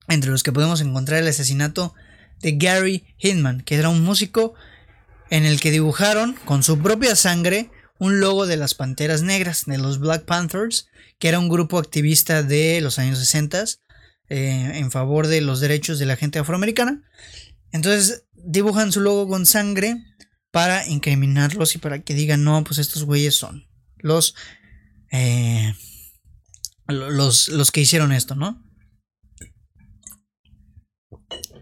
entre 0.08 0.32
los 0.32 0.42
que 0.42 0.52
podemos 0.52 0.80
encontrar 0.80 1.22
el 1.22 1.28
asesinato 1.28 1.94
de 2.40 2.56
Gary 2.56 3.14
Hinman, 3.18 3.60
que 3.60 3.76
era 3.76 3.88
un 3.88 4.02
músico 4.02 4.54
en 5.30 5.44
el 5.44 5.60
que 5.60 5.70
dibujaron 5.70 6.34
con 6.44 6.64
su 6.64 6.80
propia 6.80 7.14
sangre 7.14 7.70
un 7.98 8.18
logo 8.18 8.46
de 8.46 8.56
las 8.56 8.74
Panteras 8.74 9.22
Negras, 9.22 9.64
de 9.66 9.78
los 9.78 10.00
Black 10.00 10.24
Panthers, 10.24 10.88
que 11.20 11.28
era 11.28 11.38
un 11.38 11.48
grupo 11.48 11.78
activista 11.78 12.42
de 12.42 12.80
los 12.80 12.98
años 12.98 13.20
60 13.20 13.64
eh, 14.28 14.72
en 14.74 14.90
favor 14.90 15.26
de 15.26 15.40
los 15.40 15.60
derechos 15.60 15.98
de 15.98 16.06
la 16.06 16.16
gente 16.16 16.38
afroamericana. 16.38 17.02
Entonces 17.72 18.24
dibujan 18.32 18.92
su 18.92 19.00
logo 19.00 19.28
con 19.28 19.46
sangre 19.46 19.96
para 20.50 20.86
incriminarlos 20.86 21.74
y 21.74 21.78
para 21.78 22.02
que 22.02 22.14
digan, 22.14 22.44
no, 22.44 22.64
pues 22.64 22.78
estos 22.78 23.04
güeyes 23.04 23.34
son 23.34 23.66
los, 23.98 24.34
eh, 25.12 25.74
los, 26.86 27.48
los 27.48 27.70
que 27.70 27.80
hicieron 27.80 28.12
esto, 28.12 28.34
¿no? 28.34 28.62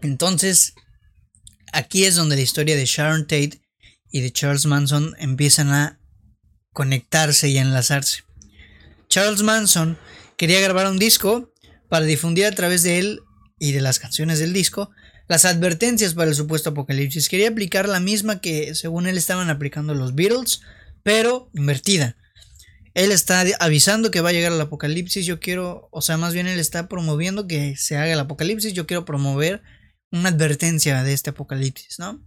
Entonces, 0.01 0.73
aquí 1.73 2.05
es 2.05 2.15
donde 2.15 2.35
la 2.35 2.41
historia 2.41 2.75
de 2.75 2.85
Sharon 2.85 3.23
Tate 3.23 3.61
y 4.11 4.21
de 4.21 4.31
Charles 4.31 4.65
Manson 4.65 5.15
empiezan 5.17 5.71
a 5.71 5.99
conectarse 6.71 7.49
y 7.49 7.57
enlazarse. 7.57 8.23
Charles 9.09 9.41
Manson 9.41 9.97
quería 10.37 10.61
grabar 10.61 10.87
un 10.87 10.99
disco 10.99 11.53
para 11.95 12.07
difundir 12.07 12.45
a 12.45 12.51
través 12.51 12.83
de 12.83 12.99
él 12.99 13.21
y 13.57 13.71
de 13.71 13.79
las 13.79 13.99
canciones 13.99 14.37
del 14.39 14.51
disco 14.51 14.91
las 15.29 15.45
advertencias 15.45 16.13
para 16.13 16.29
el 16.29 16.35
supuesto 16.35 16.71
apocalipsis. 16.71 17.29
Quería 17.29 17.47
aplicar 17.47 17.87
la 17.87 18.01
misma 18.01 18.41
que 18.41 18.75
según 18.75 19.07
él 19.07 19.17
estaban 19.17 19.49
aplicando 19.49 19.93
los 19.93 20.13
Beatles, 20.13 20.59
pero 21.03 21.49
invertida. 21.53 22.17
Él 22.95 23.13
está 23.13 23.45
avisando 23.61 24.11
que 24.11 24.19
va 24.19 24.31
a 24.31 24.33
llegar 24.33 24.51
el 24.51 24.59
apocalipsis, 24.59 25.25
yo 25.25 25.39
quiero, 25.39 25.87
o 25.89 26.01
sea, 26.01 26.17
más 26.17 26.33
bien 26.33 26.47
él 26.47 26.59
está 26.59 26.89
promoviendo 26.89 27.47
que 27.47 27.77
se 27.77 27.95
haga 27.95 28.11
el 28.11 28.19
apocalipsis, 28.19 28.73
yo 28.73 28.85
quiero 28.85 29.05
promover 29.05 29.63
una 30.11 30.27
advertencia 30.27 31.01
de 31.01 31.13
este 31.13 31.29
apocalipsis, 31.29 31.97
¿no? 31.97 32.21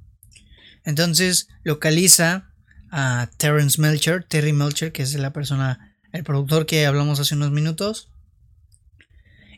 Entonces 0.87 1.49
localiza 1.63 2.55
a 2.91 3.29
Terence 3.37 3.79
Melcher, 3.79 4.25
Terry 4.25 4.55
Melcher, 4.55 4.93
que 4.93 5.03
es 5.03 5.13
la 5.13 5.35
persona, 5.35 5.95
el 6.15 6.25
productor 6.25 6.65
que 6.65 6.87
hablamos 6.87 7.21
hace 7.21 7.35
unos 7.35 7.51
minutos, 7.51 8.09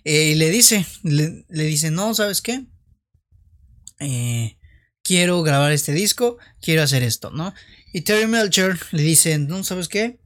eh, 0.04 0.30
y 0.30 0.34
le 0.34 0.50
dice, 0.50 0.86
le, 1.02 1.44
dice, 1.48 1.90
no, 1.90 2.14
¿sabes 2.14 2.40
qué? 2.40 2.66
Eh, 3.98 4.58
quiero 5.02 5.42
grabar 5.42 5.72
este 5.72 5.92
disco, 5.92 6.38
quiero 6.60 6.82
hacer 6.82 7.02
esto, 7.02 7.30
¿no? 7.30 7.54
Y 7.92 8.02
Terry 8.02 8.26
Melcher 8.26 8.78
le 8.92 9.02
dice, 9.02 9.38
no, 9.38 9.64
¿sabes 9.64 9.88
qué? 9.88 10.20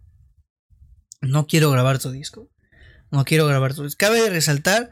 No 1.21 1.47
quiero 1.47 1.71
grabar 1.71 1.99
tu 1.99 2.11
disco. 2.11 2.51
No 3.11 3.25
quiero 3.25 3.47
grabar 3.47 3.75
tu 3.75 3.83
disco. 3.85 3.97
Cabe 3.99 4.29
resaltar 4.29 4.91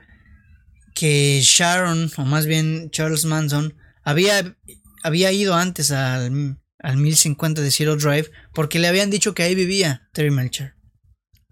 que 0.95 1.41
Sharon, 1.43 2.11
o 2.17 2.25
más 2.25 2.47
bien 2.47 2.91
Charles 2.91 3.25
Manson, 3.25 3.75
había, 4.03 4.57
había 5.03 5.33
ido 5.33 5.55
antes 5.55 5.91
al, 5.91 6.59
al 6.79 6.97
1050 6.97 7.63
de 7.63 7.71
Zero 7.71 7.97
Drive 7.97 8.31
porque 8.53 8.79
le 8.79 8.89
habían 8.89 9.11
dicho 9.11 9.35
que 9.35 9.43
ahí 9.43 9.55
vivía 9.55 10.09
Terry 10.13 10.31
Melcher. 10.31 10.75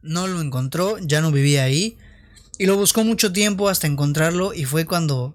No 0.02 0.26
lo 0.26 0.40
encontró, 0.40 0.98
ya 0.98 1.20
no 1.20 1.30
vivía 1.30 1.64
ahí. 1.64 1.98
Y 2.60 2.66
lo 2.66 2.76
buscó 2.76 3.04
mucho 3.04 3.32
tiempo 3.32 3.70
hasta 3.70 3.86
encontrarlo 3.86 4.52
y 4.52 4.66
fue 4.66 4.84
cuando 4.84 5.34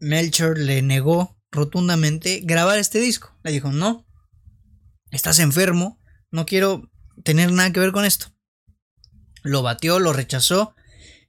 Melcher 0.00 0.58
le 0.58 0.82
negó 0.82 1.40
rotundamente 1.52 2.40
grabar 2.42 2.80
este 2.80 2.98
disco. 2.98 3.32
Le 3.44 3.52
dijo, 3.52 3.70
no, 3.70 4.08
estás 5.12 5.38
enfermo, 5.38 6.00
no 6.32 6.46
quiero 6.46 6.90
tener 7.22 7.52
nada 7.52 7.72
que 7.72 7.78
ver 7.78 7.92
con 7.92 8.04
esto. 8.04 8.34
Lo 9.44 9.62
batió, 9.62 10.00
lo 10.00 10.12
rechazó 10.12 10.74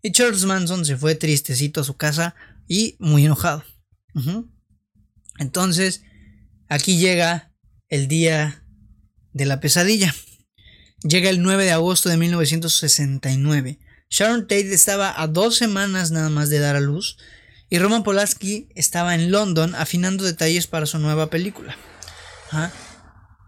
y 0.01 0.13
Charles 0.13 0.45
Manson 0.45 0.83
se 0.83 0.97
fue 0.97 1.13
tristecito 1.13 1.81
a 1.81 1.83
su 1.83 1.95
casa 1.95 2.33
y 2.67 2.95
muy 2.97 3.23
enojado. 3.25 3.63
Entonces, 5.37 6.01
aquí 6.69 6.97
llega 6.97 7.53
el 7.87 8.07
día 8.07 8.65
de 9.33 9.45
la 9.45 9.59
pesadilla. 9.59 10.11
Llega 11.03 11.29
el 11.29 11.43
9 11.43 11.65
de 11.65 11.71
agosto 11.71 12.09
de 12.09 12.17
1969. 12.17 13.77
Sharon 14.09 14.43
Tate 14.43 14.73
estaba 14.73 15.21
a 15.21 15.27
dos 15.27 15.55
semanas 15.55 16.11
nada 16.11 16.29
más 16.29 16.49
de 16.49 16.59
dar 16.59 16.75
a 16.75 16.79
luz 16.79 17.17
y 17.69 17.77
Roman 17.77 18.03
Polanski 18.03 18.67
estaba 18.75 19.13
en 19.13 19.31
London 19.31 19.75
afinando 19.75 20.23
detalles 20.23 20.65
para 20.65 20.87
su 20.87 20.97
nueva 20.97 21.29
película. 21.29 21.77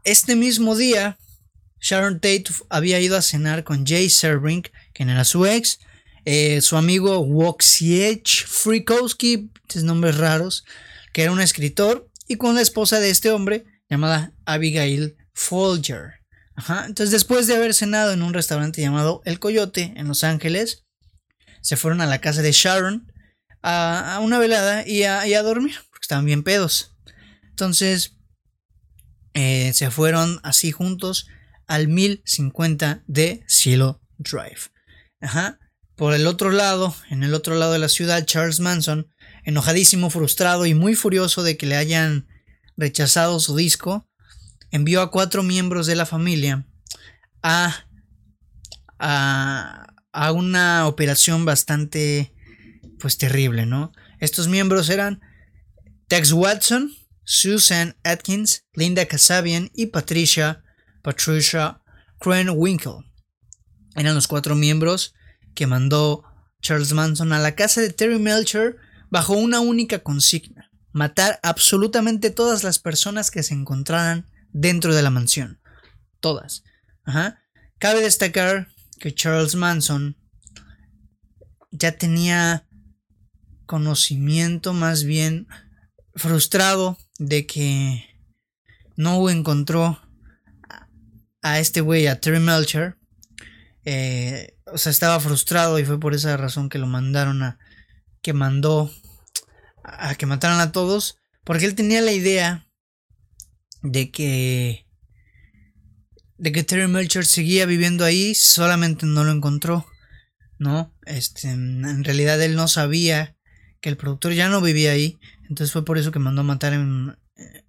Este 0.04 0.36
mismo 0.36 0.76
día, 0.76 1.18
Sharon 1.80 2.16
Tate 2.16 2.46
había 2.70 3.00
ido 3.00 3.18
a 3.18 3.24
cenar 3.24 3.64
con 3.64 3.86
Jay 3.86 4.10
Serbrink, 4.10 4.68
quien 4.94 5.10
era 5.10 5.26
su 5.26 5.48
ex, 5.48 5.80
eh, 6.26 6.62
su 6.62 6.78
amigo 6.78 7.20
Woksiech 7.20 8.46
Frikowski, 8.46 9.50
nombres 9.84 10.18
raros, 10.18 10.66
que 11.14 11.24
era 11.24 11.32
un 11.32 11.42
escritor, 11.42 12.08
y 12.28 12.36
con 12.36 12.54
la 12.54 12.62
esposa 12.62 13.00
de 13.00 13.10
este 13.10 13.32
hombre, 13.32 13.66
llamada 13.90 14.34
Abigail 14.46 15.18
Folger. 15.34 16.21
Entonces, 16.58 17.12
después 17.12 17.48
de 17.48 17.56
haber 17.56 17.74
cenado 17.74 18.12
en 18.12 18.22
un 18.22 18.34
restaurante 18.34 18.82
llamado 18.82 19.22
El 19.26 19.40
Coyote 19.40 19.94
en 19.96 20.08
Los 20.08 20.24
Ángeles, 20.24 20.86
se 21.62 21.78
fueron 21.78 22.02
a 22.02 22.06
la 22.06 22.22
casa 22.22 22.42
de 22.42 22.52
Sharon 22.52 23.12
a, 23.62 24.20
una 24.22 24.40
velada 24.40 24.88
y 24.88 25.04
a, 25.04 25.44
dormir, 25.44 25.76
porque 25.90 26.04
estaban 26.04 26.26
bien 26.26 26.44
pedos. 26.44 26.96
Entonces, 27.50 28.18
eh, 29.34 29.72
se 29.74 29.92
fueron 29.92 30.40
así 30.44 30.72
juntos 30.72 31.28
al 31.68 31.88
1050 31.88 33.04
de 33.08 33.44
Cielo 33.48 34.02
Drive. 34.18 34.72
Ajá. 35.22 35.60
Por 35.96 36.14
el 36.14 36.26
otro 36.26 36.50
lado, 36.50 36.96
en 37.10 37.24
el 37.24 37.34
otro 37.34 37.56
lado 37.56 37.74
de 37.74 37.80
la 37.80 37.90
ciudad, 37.90 38.26
Charles 38.26 38.60
Manson, 38.60 39.08
enojadísimo, 39.44 40.10
frustrado 40.10 40.66
y 40.66 40.74
muy 40.74 40.96
furioso 40.96 41.44
de 41.44 41.58
que 41.58 41.68
le 41.68 41.76
hayan 41.76 42.28
rechazado 42.76 43.40
su 43.40 43.56
disco, 43.56 44.10
envió 44.72 45.02
a 45.02 45.12
cuatro 45.12 45.44
miembros 45.44 45.86
de 45.88 45.96
la 45.96 46.06
familia 46.06 46.66
a, 47.44 47.86
a, 49.00 49.88
a 50.12 50.32
una 50.32 50.88
operación 50.88 51.46
bastante 51.46 52.34
pues 53.00 53.18
terrible, 53.18 53.66
¿no? 53.66 53.92
Estos 54.20 54.48
miembros 54.48 54.90
eran 54.90 55.22
Tex 56.08 56.32
Watson, 56.32 56.92
Susan 57.24 57.96
Atkins, 58.04 58.66
Linda 58.74 59.06
Kasabian 59.06 59.72
y 59.74 59.88
Patricia 59.88 60.64
Patricia 61.02 61.82
Krenwinkel. 62.20 63.06
Eran 63.96 64.16
los 64.16 64.28
cuatro 64.28 64.56
miembros 64.56 65.14
que 65.56 65.68
mandó 65.68 66.24
Charles 66.62 66.94
Manson 66.94 67.34
a 67.34 67.40
la 67.40 67.56
casa 67.56 67.82
de 67.82 67.92
Terry 67.92 68.20
Melcher 68.20 68.78
bajo 69.10 69.34
una 69.34 69.60
única 69.60 70.00
consigna, 70.00 70.72
matar 70.94 71.40
absolutamente 71.44 72.30
todas 72.30 72.64
las 72.64 72.80
personas 72.80 73.32
que 73.32 73.44
se 73.44 73.54
encontraran 73.54 74.28
dentro 74.54 74.94
de 74.94 75.02
la 75.02 75.10
mansión. 75.10 75.60
Todas. 76.20 76.64
Cabe 77.78 78.02
destacar 78.02 78.68
que 79.00 79.14
Charles 79.14 79.56
Manson 79.56 80.16
ya 81.72 81.98
tenía 81.98 82.68
conocimiento 83.66 84.74
más 84.74 85.04
bien 85.04 85.48
frustrado 86.16 86.98
de 87.18 87.48
que 87.48 88.06
no 88.98 89.30
encontró 89.30 90.00
a 91.42 91.60
este 91.60 91.82
güey, 91.82 92.08
a 92.08 92.20
Terry 92.20 92.40
Melcher, 92.40 92.98
eh, 93.84 94.58
o 94.66 94.78
sea, 94.78 94.92
estaba 94.92 95.20
frustrado 95.20 95.80
y 95.80 95.86
fue 95.86 96.00
por 96.00 96.14
esa 96.14 96.38
razón 96.38 96.70
que 96.70 96.78
lo 96.78 96.88
mandaron 96.88 97.42
a, 97.42 97.58
que 98.22 98.34
mandó 98.34 98.92
a 99.84 100.16
que 100.16 100.26
mataran 100.26 100.60
a 100.60 100.72
todos, 100.72 101.18
porque 101.44 101.66
él 101.66 101.76
tenía 101.76 102.02
la 102.02 102.12
idea 102.12 102.68
de 103.84 104.12
que 104.12 104.88
de 106.38 106.52
que 106.52 106.64
Terry 106.64 106.88
Melcher 106.88 107.24
seguía 107.24 107.68
viviendo 107.68 108.04
ahí, 108.04 108.34
solamente 108.34 109.06
no 109.06 109.24
lo 109.24 109.32
encontró, 109.32 109.86
¿no? 110.58 110.92
Este, 111.06 111.50
en 111.50 112.04
realidad 112.04 112.42
él 112.42 112.56
no 112.56 112.68
sabía 112.68 113.38
que 113.80 113.90
el 113.90 113.98
productor 113.98 114.34
ya 114.34 114.50
no 114.50 114.60
vivía 114.60 114.92
ahí, 114.92 115.20
entonces 115.50 115.72
fue 115.72 115.86
por 115.86 116.00
eso 116.00 116.12
que 116.12 116.18
mandó 116.18 116.42
a 116.42 116.46
matar 116.46 116.74
en, 116.74 117.16
eh, 117.36 117.64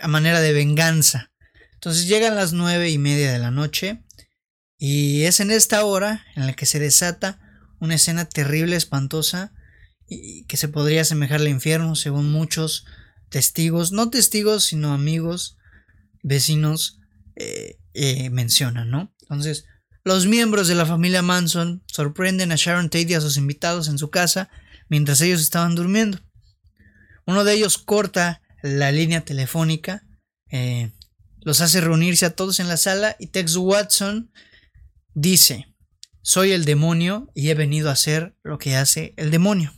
a 0.00 0.06
manera 0.06 0.40
de 0.40 0.52
venganza. 0.52 1.32
Entonces 1.72 2.06
llegan 2.06 2.36
las 2.36 2.52
nueve 2.52 2.90
y 2.90 2.98
media 2.98 3.32
de 3.32 3.38
la 3.38 3.50
noche 3.50 4.04
y 4.78 5.24
es 5.24 5.40
en 5.40 5.50
esta 5.50 5.84
hora 5.84 6.24
en 6.36 6.46
la 6.46 6.52
que 6.52 6.66
se 6.66 6.78
desata 6.78 7.40
una 7.80 7.96
escena 7.96 8.28
terrible, 8.28 8.76
espantosa 8.76 9.52
y 10.06 10.44
que 10.44 10.56
se 10.56 10.68
podría 10.68 11.02
asemejar 11.02 11.40
al 11.40 11.48
infierno 11.48 11.96
según 11.96 12.30
muchos 12.30 12.86
testigos, 13.28 13.92
no 13.92 14.10
testigos 14.10 14.64
sino 14.64 14.92
amigos, 14.92 15.56
vecinos 16.22 17.00
eh, 17.36 17.78
eh, 17.94 18.30
mencionan, 18.30 18.90
¿no? 18.90 19.14
Entonces 19.22 19.66
los 20.04 20.26
miembros 20.26 20.68
de 20.68 20.74
la 20.74 20.84
familia 20.84 21.22
Manson 21.22 21.82
sorprenden 21.86 22.52
a 22.52 22.56
Sharon 22.56 22.90
Tate 22.90 23.10
y 23.10 23.14
a 23.14 23.20
sus 23.20 23.36
invitados 23.38 23.88
en 23.88 23.98
su 23.98 24.10
casa 24.10 24.50
mientras 24.88 25.20
ellos 25.20 25.40
estaban 25.40 25.74
durmiendo. 25.74 26.20
Uno 27.26 27.44
de 27.44 27.54
ellos 27.54 27.78
corta 27.78 28.42
la 28.62 28.92
línea 28.92 29.24
telefónica, 29.24 30.06
eh, 30.50 30.92
los 31.40 31.60
hace 31.60 31.80
reunirse 31.80 32.26
a 32.26 32.34
todos 32.34 32.60
en 32.60 32.68
la 32.68 32.76
sala 32.76 33.16
y 33.18 33.28
Tex 33.28 33.56
Watson 33.56 34.30
dice, 35.14 35.74
soy 36.22 36.52
el 36.52 36.64
demonio 36.64 37.30
y 37.34 37.50
he 37.50 37.54
venido 37.54 37.88
a 37.88 37.92
hacer 37.92 38.36
lo 38.42 38.58
que 38.58 38.76
hace 38.76 39.14
el 39.16 39.30
demonio. 39.30 39.72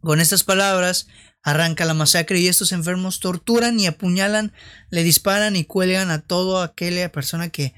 Con 0.00 0.20
estas 0.20 0.44
palabras 0.44 1.08
arranca 1.44 1.84
la 1.84 1.94
masacre 1.94 2.40
y 2.40 2.48
estos 2.48 2.72
enfermos 2.72 3.20
torturan 3.20 3.78
y 3.78 3.86
apuñalan, 3.86 4.52
le 4.90 5.02
disparan 5.02 5.54
y 5.56 5.64
cuelgan 5.64 6.10
a 6.10 6.22
toda 6.22 6.64
aquella 6.64 7.12
persona 7.12 7.50
que 7.50 7.74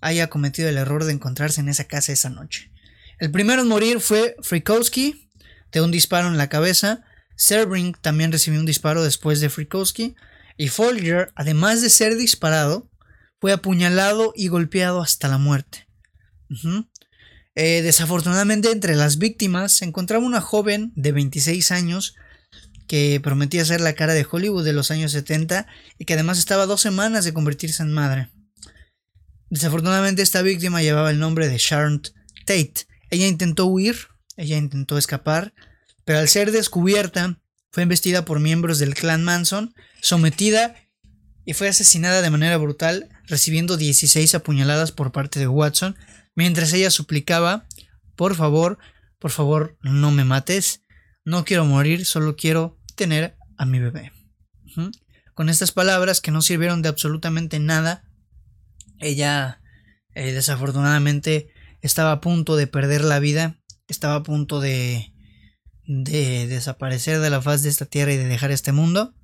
haya 0.00 0.28
cometido 0.28 0.68
el 0.68 0.78
error 0.78 1.04
de 1.04 1.12
encontrarse 1.12 1.60
en 1.60 1.68
esa 1.68 1.84
casa 1.84 2.12
esa 2.12 2.30
noche. 2.30 2.72
El 3.18 3.30
primero 3.30 3.62
en 3.62 3.68
morir 3.68 4.00
fue 4.00 4.34
Frikowski, 4.42 5.28
de 5.70 5.82
un 5.82 5.90
disparo 5.90 6.26
en 6.26 6.38
la 6.38 6.48
cabeza. 6.48 7.04
Serbrink 7.36 7.98
también 8.00 8.32
recibió 8.32 8.58
un 8.58 8.66
disparo 8.66 9.04
después 9.04 9.40
de 9.40 9.50
Frikowski. 9.50 10.16
Y 10.56 10.68
Folger, 10.68 11.32
además 11.34 11.82
de 11.82 11.90
ser 11.90 12.16
disparado, 12.16 12.90
fue 13.40 13.52
apuñalado 13.52 14.32
y 14.34 14.48
golpeado 14.48 15.02
hasta 15.02 15.28
la 15.28 15.38
muerte. 15.38 15.86
Eh, 17.54 17.82
desafortunadamente, 17.82 18.70
entre 18.70 18.96
las 18.96 19.18
víctimas 19.18 19.72
se 19.72 19.84
encontraba 19.84 20.24
una 20.24 20.40
joven 20.40 20.92
de 20.96 21.12
26 21.12 21.72
años 21.72 22.16
que 22.92 23.20
prometía 23.22 23.64
ser 23.64 23.80
la 23.80 23.94
cara 23.94 24.12
de 24.12 24.26
Hollywood 24.30 24.66
de 24.66 24.74
los 24.74 24.90
años 24.90 25.12
70 25.12 25.66
y 25.96 26.04
que 26.04 26.12
además 26.12 26.38
estaba 26.38 26.66
dos 26.66 26.82
semanas 26.82 27.24
de 27.24 27.32
convertirse 27.32 27.82
en 27.82 27.90
madre. 27.90 28.28
Desafortunadamente, 29.48 30.20
esta 30.20 30.42
víctima 30.42 30.82
llevaba 30.82 31.10
el 31.10 31.18
nombre 31.18 31.48
de 31.48 31.56
Sharon 31.56 32.02
Tate. 32.44 32.86
Ella 33.08 33.28
intentó 33.28 33.64
huir, 33.64 33.96
ella 34.36 34.58
intentó 34.58 34.98
escapar, 34.98 35.54
pero 36.04 36.18
al 36.18 36.28
ser 36.28 36.52
descubierta, 36.52 37.40
fue 37.70 37.84
investida 37.84 38.26
por 38.26 38.40
miembros 38.40 38.78
del 38.78 38.94
clan 38.94 39.24
Manson, 39.24 39.72
sometida 40.02 40.74
y 41.46 41.54
fue 41.54 41.68
asesinada 41.68 42.20
de 42.20 42.28
manera 42.28 42.58
brutal, 42.58 43.08
recibiendo 43.24 43.78
16 43.78 44.34
apuñaladas 44.34 44.92
por 44.92 45.12
parte 45.12 45.40
de 45.40 45.48
Watson, 45.48 45.96
mientras 46.34 46.74
ella 46.74 46.90
suplicaba, 46.90 47.66
por 48.16 48.34
favor, 48.34 48.76
por 49.18 49.30
favor, 49.30 49.78
no 49.80 50.10
me 50.10 50.26
mates, 50.26 50.82
no 51.24 51.46
quiero 51.46 51.64
morir, 51.64 52.04
solo 52.04 52.36
quiero 52.36 52.81
tener 52.94 53.36
a 53.56 53.66
mi 53.66 53.78
bebé. 53.78 54.12
Con 55.34 55.48
estas 55.48 55.72
palabras 55.72 56.20
que 56.20 56.30
no 56.30 56.42
sirvieron 56.42 56.82
de 56.82 56.88
absolutamente 56.88 57.58
nada, 57.58 58.04
ella 58.98 59.60
eh, 60.14 60.32
desafortunadamente 60.32 61.52
estaba 61.80 62.12
a 62.12 62.20
punto 62.20 62.56
de 62.56 62.66
perder 62.66 63.04
la 63.04 63.18
vida, 63.18 63.60
estaba 63.88 64.16
a 64.16 64.22
punto 64.22 64.60
de, 64.60 65.12
de 65.84 66.46
desaparecer 66.46 67.20
de 67.20 67.30
la 67.30 67.42
faz 67.42 67.62
de 67.62 67.68
esta 67.68 67.86
tierra 67.86 68.12
y 68.12 68.16
de 68.16 68.28
dejar 68.28 68.50
este 68.50 68.72
mundo. 68.72 69.14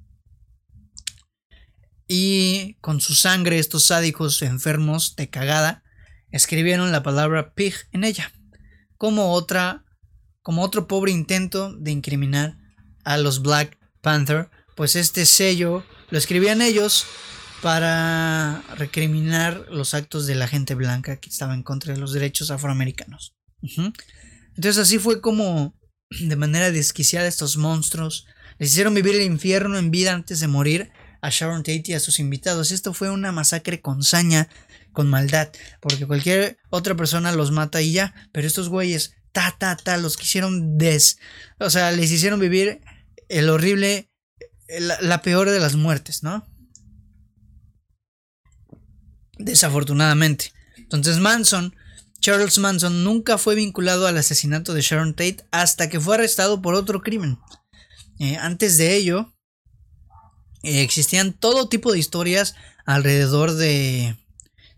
Y 2.07 2.75
con 2.81 3.01
su 3.01 3.15
sangre 3.15 3.59
estos 3.59 3.85
sádicos 3.85 4.43
enfermos 4.43 5.15
de 5.17 5.29
cagada 5.29 5.85
escribieron 6.31 6.91
la 6.91 7.03
palabra 7.03 7.55
pig 7.55 7.75
en 7.93 8.05
ella, 8.05 8.33
como 8.97 9.33
otra 9.33 9.85
como 10.43 10.63
otro 10.63 10.89
pobre 10.89 11.13
intento 11.13 11.75
de 11.75 11.91
incriminar 11.91 12.58
a 13.09 13.17
los 13.17 13.41
Black 13.41 13.79
Panther, 14.03 14.51
pues 14.77 14.95
este 14.95 15.25
sello 15.25 15.83
lo 16.11 16.19
escribían 16.19 16.61
ellos 16.61 17.07
para 17.63 18.63
recriminar 18.77 19.65
los 19.71 19.95
actos 19.95 20.27
de 20.27 20.35
la 20.35 20.47
gente 20.47 20.75
blanca 20.75 21.17
que 21.17 21.31
estaba 21.31 21.55
en 21.55 21.63
contra 21.63 21.95
de 21.95 21.99
los 21.99 22.13
derechos 22.13 22.51
afroamericanos. 22.51 23.35
Entonces 23.63 24.77
así 24.77 24.99
fue 24.99 25.23
como 25.23 25.75
de 26.11 26.37
manera 26.37 26.71
desquiciada 26.71 27.27
estos 27.27 27.57
monstruos 27.57 28.27
les 28.59 28.73
hicieron 28.73 28.93
vivir 28.93 29.15
el 29.15 29.23
infierno 29.23 29.79
en 29.79 29.91
vida 29.91 30.13
antes 30.13 30.41
de 30.41 30.49
morir 30.49 30.91
a 31.23 31.31
Sharon 31.31 31.63
Tate 31.63 31.85
y 31.87 31.93
a 31.95 32.01
sus 32.01 32.19
invitados. 32.19 32.73
Esto 32.73 32.93
fue 32.93 33.11
una 33.11 33.33
masacre 33.33 33.81
con 33.81 34.03
saña, 34.03 34.51
con 34.93 35.09
maldad, 35.09 35.49
porque 35.81 36.07
cualquier 36.07 36.59
otra 36.69 36.95
persona 36.95 37.33
los 37.33 37.53
mata 37.53 37.81
y 37.81 37.93
ya, 37.93 38.15
pero 38.33 38.47
estos 38.47 38.69
güeyes, 38.69 39.15
ta, 39.33 39.57
ta, 39.59 39.77
ta, 39.77 39.97
los 39.97 40.19
quisieron 40.19 40.77
des... 40.77 41.19
O 41.59 41.71
sea, 41.71 41.91
les 41.93 42.11
hicieron 42.11 42.39
vivir 42.39 42.83
el 43.29 43.49
horrible, 43.51 44.11
la 44.79 45.23
peor 45.23 45.51
de 45.51 45.61
las 45.61 45.75
muertes, 45.75 46.23
¿no? 46.23 46.47
Desafortunadamente. 49.39 50.53
Entonces 50.77 51.19
Manson, 51.19 51.75
Charles 52.21 52.59
Manson, 52.59 53.05
nunca 53.05 53.39
fue 53.39 53.55
vinculado 53.55 54.07
al 54.07 54.19
asesinato 54.19 54.75
de 54.75 54.83
Sharon 54.83 55.15
Tate 55.15 55.45
hasta 55.51 55.89
que 55.89 56.01
fue 56.01 56.17
arrestado 56.17 56.61
por 56.61 56.75
otro 56.75 57.01
crimen. 57.03 57.39
Eh, 58.19 58.37
antes 58.37 58.77
de 58.77 58.97
ello, 58.97 59.33
eh, 60.63 60.83
existían 60.83 61.33
todo 61.33 61.69
tipo 61.69 61.93
de 61.93 61.99
historias 61.99 62.57
alrededor 62.85 63.53
de, 63.53 64.17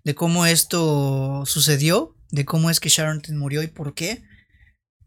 de 0.04 0.14
cómo 0.14 0.44
esto 0.46 1.44
sucedió, 1.46 2.14
de 2.30 2.44
cómo 2.44 2.70
es 2.70 2.80
que 2.80 2.90
Sharon 2.90 3.22
Tate 3.22 3.34
murió 3.34 3.62
y 3.62 3.68
por 3.68 3.94
qué. 3.94 4.22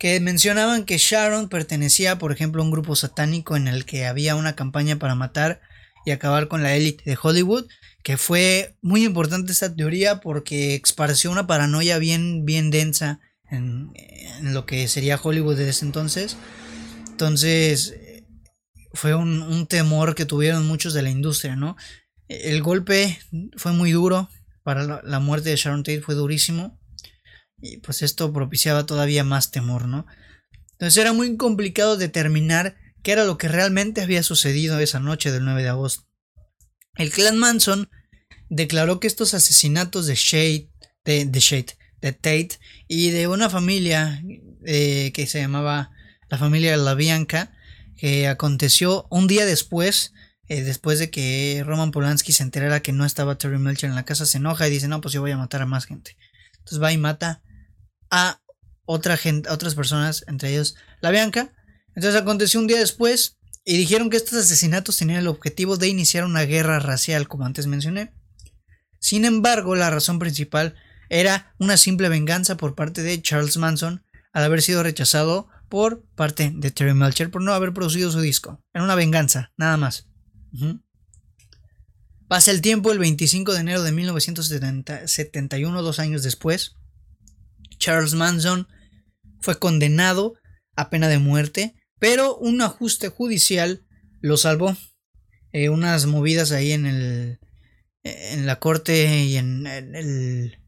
Que 0.04 0.20
mencionaban 0.20 0.84
que 0.84 0.98
Sharon 0.98 1.48
pertenecía, 1.48 2.18
por 2.20 2.34
ejemplo, 2.34 2.62
a 2.62 2.66
un 2.66 2.72
grupo 2.72 2.94
satánico 2.94 3.56
en 3.56 3.70
el 3.70 3.86
que 3.86 4.06
había 4.06 4.36
una 4.36 4.54
campaña 4.54 5.00
para 5.00 5.16
matar 5.16 5.62
y 6.06 6.12
acabar 6.12 6.50
con 6.50 6.62
la 6.62 6.76
élite 6.76 7.10
de 7.10 7.18
Hollywood 7.24 7.68
que 8.04 8.18
fue 8.18 8.76
muy 8.82 9.06
importante 9.06 9.54
esta 9.54 9.74
teoría 9.74 10.20
porque 10.20 10.76
esparció 10.76 11.32
una 11.32 11.48
paranoia 11.48 12.00
bien, 12.00 12.44
bien 12.44 12.70
densa 12.70 13.22
en, 13.50 13.94
lo 14.42 14.66
que 14.66 14.90
sería 14.90 15.16
Hollywood 15.16 15.56
desde 15.56 15.70
ese 15.70 15.86
entonces. 15.86 16.36
Entonces, 17.08 17.96
fue 18.92 19.16
un, 19.16 19.68
temor 19.68 20.16
que 20.16 20.26
tuvieron 20.26 20.68
muchos 20.68 20.94
de 20.94 21.02
la 21.02 21.12
industria, 21.12 21.56
¿no? 21.56 21.78
El 22.28 22.62
golpe 22.62 23.20
fue 23.56 23.72
muy 23.72 23.94
duro, 23.94 24.28
para 24.64 24.84
la, 24.84 25.00
la, 25.02 25.22
muerte 25.22 25.50
de 25.50 25.56
Sharon 25.56 25.84
Tate 25.84 26.02
fue 26.02 26.16
durísimo, 26.16 26.78
y 27.64 27.78
pues 27.78 28.02
esto 28.02 28.32
propiciaba 28.34 28.86
todavía 28.86 29.24
más 29.24 29.50
temor, 29.50 29.88
¿no? 29.88 30.06
Entonces 30.74 30.98
era 30.98 31.14
muy 31.14 31.38
complicado 31.38 31.96
determinar 31.96 32.76
qué 33.02 33.14
era 33.14 33.24
lo 33.24 33.38
que 33.38 33.48
realmente 33.48 34.02
había 34.02 34.22
sucedido 34.22 34.80
esa 34.80 35.00
noche 35.00 35.32
del 35.32 35.46
9 35.46 35.64
de 35.64 35.70
agosto. 35.70 36.04
El 36.96 37.10
clan 37.10 37.38
Manson 37.38 37.90
declaró 38.50 39.00
que 39.00 39.08
estos 39.08 39.34
asesinatos 39.34 40.08
de 40.08 40.16
Shade, 40.16 40.70
de, 41.06 41.40
Shade, 41.40 41.78
de 42.02 42.12
Tate 42.12 42.60
y 42.90 43.12
de 43.12 43.28
una 43.30 43.50
familia 43.50 44.22
eh, 44.66 45.12
que 45.14 45.26
se 45.26 45.40
llamaba 45.40 45.92
la 46.30 46.38
familia 46.38 46.76
La 46.76 46.96
Bianca, 46.96 47.54
que 47.96 48.28
aconteció 48.28 49.08
un 49.10 49.28
día 49.28 49.46
después, 49.46 50.14
eh, 50.50 50.64
después 50.64 51.00
de 51.00 51.10
que 51.10 51.64
Roman 51.66 51.92
Polanski 51.92 52.34
se 52.34 52.44
enterara 52.44 52.82
que 52.82 52.92
no 52.92 53.06
estaba 53.06 53.38
Terry 53.38 53.58
Melcher 53.58 53.90
en 53.90 53.96
la 53.96 54.04
casa, 54.04 54.26
se 54.26 54.38
enoja 54.38 54.68
y 54.68 54.72
dice, 54.72 54.90
no, 54.90 55.00
pues 55.00 55.14
yo 55.14 55.22
voy 55.22 55.32
a 55.32 55.38
matar 55.38 55.62
a 55.62 55.66
más 55.66 55.86
gente. 55.86 56.18
Entonces 56.58 56.82
va 56.82 56.92
y 56.92 56.98
mata 56.98 57.42
a 58.16 58.40
otra 58.86 59.18
gente, 59.18 59.50
otras 59.50 59.74
personas, 59.74 60.24
entre 60.28 60.52
ellos 60.52 60.76
La 61.02 61.10
Bianca. 61.10 61.52
Entonces 61.96 62.22
aconteció 62.22 62.60
un 62.60 62.68
día 62.68 62.78
después, 62.78 63.40
y 63.66 63.78
dijeron 63.78 64.10
que 64.10 64.18
estos 64.18 64.38
asesinatos 64.38 64.98
tenían 64.98 65.20
el 65.20 65.28
objetivo 65.28 65.78
de 65.78 65.88
iniciar 65.88 66.26
una 66.26 66.44
guerra 66.44 66.80
racial, 66.80 67.28
como 67.28 67.46
antes 67.46 67.66
mencioné. 67.66 68.14
Sin 69.00 69.26
embargo, 69.26 69.76
la 69.76 69.90
razón 69.90 70.20
principal 70.20 70.76
era 71.10 71.56
una 71.58 71.78
simple 71.78 72.08
venganza 72.08 72.56
por 72.56 72.76
parte 72.76 73.02
de 73.02 73.22
Charles 73.22 73.58
Manson 73.58 74.06
al 74.32 74.44
haber 74.44 74.62
sido 74.62 74.84
rechazado 74.84 75.48
por 75.70 76.04
parte 76.16 76.52
de 76.54 76.70
Terry 76.70 76.94
Melcher 76.94 77.32
por 77.32 77.42
no 77.42 77.54
haber 77.54 77.74
producido 77.74 78.12
su 78.12 78.22
disco. 78.22 78.62
Era 78.74 78.84
una 78.84 78.96
venganza, 78.96 79.52
nada 79.58 79.78
más. 79.78 80.08
Pasa 82.28 82.52
el 82.52 82.62
tiempo, 82.62 82.92
el 82.92 83.00
25 83.00 83.54
de 83.54 83.60
enero 83.60 83.82
de 83.82 83.92
1971, 83.92 85.82
dos 85.82 86.00
años 86.00 86.22
después, 86.22 86.76
Charles 87.84 88.14
Manson 88.14 88.68
fue 89.42 89.60
condenado 89.60 90.36
a 90.76 90.90
pena 90.90 91.10
de 91.10 91.20
muerte 91.20 91.76
pero 92.04 92.36
un 92.36 92.62
ajuste 92.62 93.08
judicial 93.08 93.86
lo 94.20 94.36
salvó. 94.36 94.76
Eh, 95.54 95.70
unas 95.70 96.06
movidas 96.06 96.52
ahí 96.52 96.74
en 96.74 96.86
el 96.86 97.40
en 98.04 98.46
la 98.46 98.60
corte 98.60 99.24
y 99.24 99.38
en, 99.38 99.66
el 99.66 100.60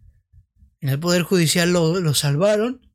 en 0.80 0.90
el 0.90 0.98
poder 0.98 1.24
judicial 1.24 1.74
lo, 1.74 2.00
lo, 2.00 2.14
salvaron 2.14 2.90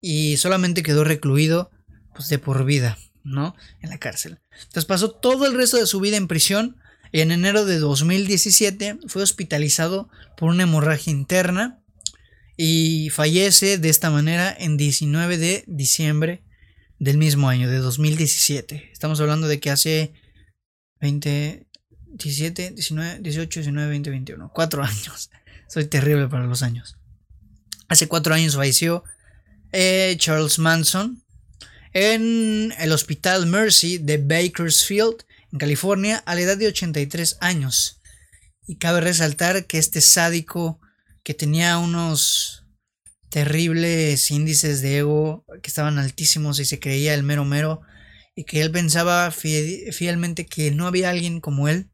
y 0.00 0.38
solamente 0.38 0.82
quedó 0.82 1.04
recluido 1.04 1.70
pues 2.14 2.30
de 2.30 2.38
por 2.38 2.64
vida, 2.64 2.96
¿no? 3.24 3.54
En 3.82 3.90
la 3.90 3.98
cárcel. 3.98 4.40
Entonces 4.50 4.86
pasó 4.86 5.10
todo 5.10 5.44
el 5.44 5.54
resto 5.54 5.76
de 5.76 5.84
su 5.84 6.00
vida 6.00 6.16
en 6.16 6.28
prisión 6.28 6.78
y 7.12 7.20
en 7.20 7.30
enero 7.30 7.66
de 7.66 7.78
2017 7.78 9.00
fue 9.06 9.22
hospitalizado 9.22 10.08
por 10.38 10.48
una 10.48 10.62
hemorragia 10.62 11.10
interna 11.12 11.83
y 12.56 13.10
fallece 13.10 13.78
de 13.78 13.88
esta 13.88 14.10
manera 14.10 14.54
en 14.56 14.76
19 14.76 15.38
de 15.38 15.64
diciembre 15.66 16.44
del 16.98 17.18
mismo 17.18 17.48
año, 17.48 17.68
de 17.68 17.78
2017. 17.78 18.90
Estamos 18.92 19.20
hablando 19.20 19.48
de 19.48 19.58
que 19.58 19.70
hace 19.70 20.12
20, 21.00 21.66
17, 22.06 22.70
19, 22.70 23.18
18, 23.20 23.60
19, 23.60 23.88
20, 23.88 24.10
21. 24.10 24.50
Cuatro 24.54 24.84
años. 24.84 25.30
Soy 25.68 25.86
terrible 25.86 26.28
para 26.28 26.46
los 26.46 26.62
años. 26.62 26.96
Hace 27.88 28.06
cuatro 28.06 28.34
años 28.34 28.54
falleció 28.54 29.04
eh, 29.72 30.14
Charles 30.18 30.58
Manson. 30.58 31.22
en 31.92 32.72
el 32.78 32.92
Hospital 32.92 33.46
Mercy 33.46 33.98
de 33.98 34.18
Bakersfield, 34.18 35.24
en 35.52 35.58
California, 35.58 36.22
a 36.26 36.34
la 36.34 36.40
edad 36.42 36.56
de 36.56 36.68
83 36.68 37.38
años. 37.40 38.00
Y 38.66 38.76
cabe 38.76 39.00
resaltar 39.00 39.66
que 39.66 39.78
este 39.78 40.00
sádico 40.00 40.80
que 41.24 41.34
tenía 41.34 41.78
unos 41.78 42.64
terribles 43.30 44.30
índices 44.30 44.80
de 44.80 44.98
ego 44.98 45.44
que 45.60 45.68
estaban 45.68 45.98
altísimos 45.98 46.60
y 46.60 46.64
se 46.64 46.78
creía 46.78 47.14
el 47.14 47.24
mero 47.24 47.44
mero 47.44 47.80
y 48.36 48.44
que 48.44 48.60
él 48.60 48.70
pensaba 48.70 49.30
fielmente 49.30 50.46
que 50.46 50.70
no 50.70 50.86
había 50.86 51.10
alguien 51.10 51.40
como 51.40 51.68
él, 51.68 51.90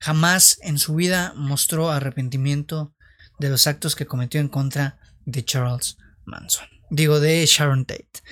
jamás 0.00 0.58
en 0.62 0.78
su 0.78 0.94
vida 0.94 1.32
mostró 1.36 1.90
arrepentimiento 1.90 2.94
de 3.38 3.48
los 3.48 3.66
actos 3.66 3.96
que 3.96 4.06
cometió 4.06 4.40
en 4.40 4.48
contra 4.48 5.00
de 5.24 5.44
Charles 5.44 5.96
Manson. 6.24 6.66
Digo, 6.90 7.20
de 7.20 7.44
Sharon 7.46 7.86
Tate. 7.86 8.22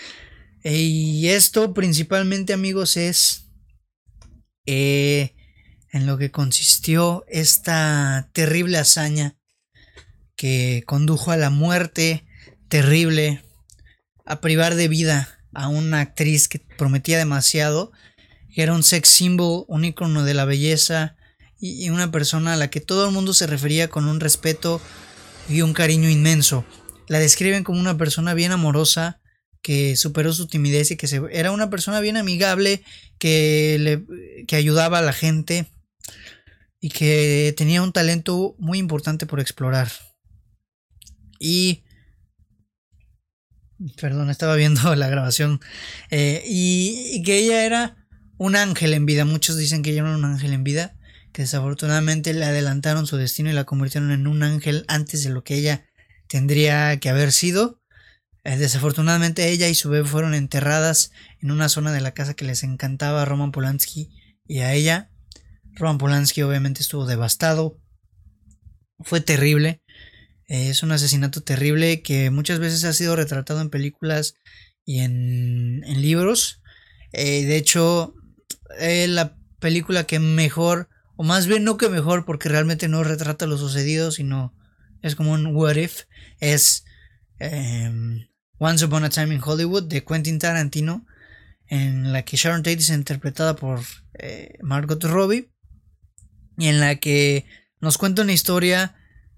Y 0.65 1.29
esto 1.29 1.75
principalmente 1.75 2.53
amigos 2.53 2.97
es 2.97 3.49
eh, 4.67 5.35
en 5.93 6.07
lo 6.07 6.19
que 6.19 6.31
consistió 6.31 7.25
esta 7.29 8.31
terrible 8.33 8.79
hazaña 8.79 9.37
que 10.43 10.83
condujo 10.87 11.31
a 11.31 11.37
la 11.37 11.51
muerte 11.51 12.25
terrible, 12.67 13.45
a 14.27 14.41
privar 14.41 14.75
de 14.75 14.89
vida 14.89 15.39
a 15.55 15.69
una 15.69 16.01
actriz 16.01 16.49
que 16.49 16.59
prometía 16.59 17.17
demasiado, 17.17 17.93
que 18.53 18.63
era 18.63 18.73
un 18.73 18.83
sex 18.83 19.09
symbol, 19.09 19.65
un 19.69 19.85
icono 19.85 20.25
de 20.25 20.35
la 20.35 20.45
belleza 20.45 21.15
y 21.61 21.89
una 21.91 22.11
persona 22.11 22.55
a 22.55 22.57
la 22.57 22.71
que 22.71 22.81
todo 22.81 23.07
el 23.07 23.13
mundo 23.15 23.35
se 23.35 23.47
refería 23.47 23.87
con 23.87 24.09
un 24.09 24.19
respeto 24.19 24.81
y 25.49 25.63
un 25.63 25.75
cariño 25.75 26.11
inmenso. 26.11 26.65
La 27.07 27.21
describen 27.21 27.63
como 27.63 27.79
una 27.79 27.97
persona 27.97 28.35
bien 28.35 28.51
amorosa, 28.51 29.21
que 29.63 29.95
superó 29.95 30.33
su 30.33 30.49
timidez 30.49 30.91
y 30.91 30.97
que 30.97 31.07
se, 31.07 31.23
era 31.31 31.53
una 31.53 31.71
persona 31.71 32.01
bien 32.01 32.17
amigable, 32.17 32.83
que, 33.19 33.77
le, 33.79 34.47
que 34.49 34.57
ayudaba 34.57 34.99
a 34.99 35.03
la 35.03 35.13
gente 35.13 35.71
y 36.81 36.89
que 36.89 37.55
tenía 37.57 37.81
un 37.81 37.93
talento 37.93 38.57
muy 38.59 38.79
importante 38.79 39.25
por 39.25 39.39
explorar. 39.39 39.93
Y... 41.43 41.83
Perdón, 44.01 44.31
estaba 44.31 44.55
viendo 44.55 44.95
la 44.95 45.09
grabación. 45.09 45.61
Eh, 46.11 46.45
y, 46.47 47.23
que 47.25 47.39
ella 47.39 47.67
era 47.67 48.07
un 48.39 48.55
ángel 48.55 48.95
en 48.95 49.07
vida. 49.07 49.25
Muchos 49.25 49.57
dicen 49.57 49.83
que 49.83 49.91
ella 49.91 50.03
era 50.03 50.15
un 50.15 50.25
ángel 50.25 50.53
en 50.53 50.63
vida. 50.63 50.97
Que 51.33 51.43
desafortunadamente 51.43 52.33
le 52.33 52.45
adelantaron 52.45 53.07
su 53.07 53.17
destino 53.17 53.51
y 53.51 53.55
la 53.55 53.65
convirtieron 53.65 54.13
en 54.13 54.27
un 54.27 54.43
ángel 54.43 54.85
antes 54.87 55.25
de 55.25 55.31
lo 55.31 55.43
que 55.43 55.55
ella 55.55 55.85
tendría 56.29 56.99
que 57.01 57.09
haber 57.09 57.33
sido. 57.33 57.81
Eh, 58.45 58.57
desafortunadamente 58.57 59.51
ella 59.51 59.69
y 59.69 59.75
su 59.75 59.89
bebé 59.89 60.07
fueron 60.07 60.35
enterradas 60.35 61.11
en 61.41 61.51
una 61.51 61.69
zona 61.69 61.93
de 61.93 62.01
la 62.01 62.13
casa 62.13 62.35
que 62.35 62.45
les 62.45 62.63
encantaba 62.65 63.23
a 63.23 63.25
Roman 63.25 63.51
Polanski 63.51 64.11
y 64.47 64.61
a 64.61 64.75
ella. 64.75 65.11
Roman 65.75 65.99
Polanski 65.99 66.43
obviamente 66.43 66.83
estuvo 66.83 67.07
devastado. 67.07 67.81
Fue 69.01 69.21
terrible. 69.21 69.82
Es 70.47 70.83
un 70.83 70.93
asesinato 70.93 71.43
terrible 71.43 72.03
que 72.03 72.31
muchas 72.31 72.59
veces 72.59 72.85
ha 72.85 72.93
sido 72.93 73.17
retratado 73.17 73.61
en 73.61 73.71
películas 73.71 74.35
y 74.85 75.01
en, 75.01 75.83
en 75.85 76.03
libros. 76.03 76.61
Eh, 77.13 77.45
de 77.45 77.57
hecho, 77.57 78.15
la 78.79 79.37
película 79.59 80.05
que 80.05 80.19
mejor, 80.19 80.89
o 81.17 81.25
más 81.25 81.47
bien 81.47 81.65
no 81.65 81.77
que 81.77 81.89
mejor, 81.89 82.25
porque 82.25 82.49
realmente 82.49 82.89
no 82.89 83.05
retrata 83.05 83.47
lo 83.47 83.59
sucedido, 83.59 84.11
sino 84.11 84.55
es 85.03 85.17
como 85.17 85.33
un 85.33 85.55
what 85.55 85.77
if, 85.77 86.03
es 86.41 86.85
em, 87.39 88.29
Once 88.59 88.85
Upon 88.85 89.05
a 89.05 89.11
Time 89.11 89.35
in 89.35 89.41
Hollywood 89.43 89.85
de 89.85 90.05
Quentin 90.05 90.39
Tarantino, 90.39 91.07
en 91.67 92.13
la 92.13 92.23
que 92.23 92.37
Sharon 92.37 92.63
Tate 92.63 92.79
es 92.79 92.91
interpretada 92.91 93.57
por 93.57 93.81
eh, 94.19 94.59
Margot 94.63 95.03
Robbie 95.03 95.51
y 96.59 96.69
en 96.69 96.81
la 96.81 96.97
que 96.97 97.47
nos 97.81 97.99
cuenta 97.99 98.23
una 98.23 98.33
historia 98.33 98.95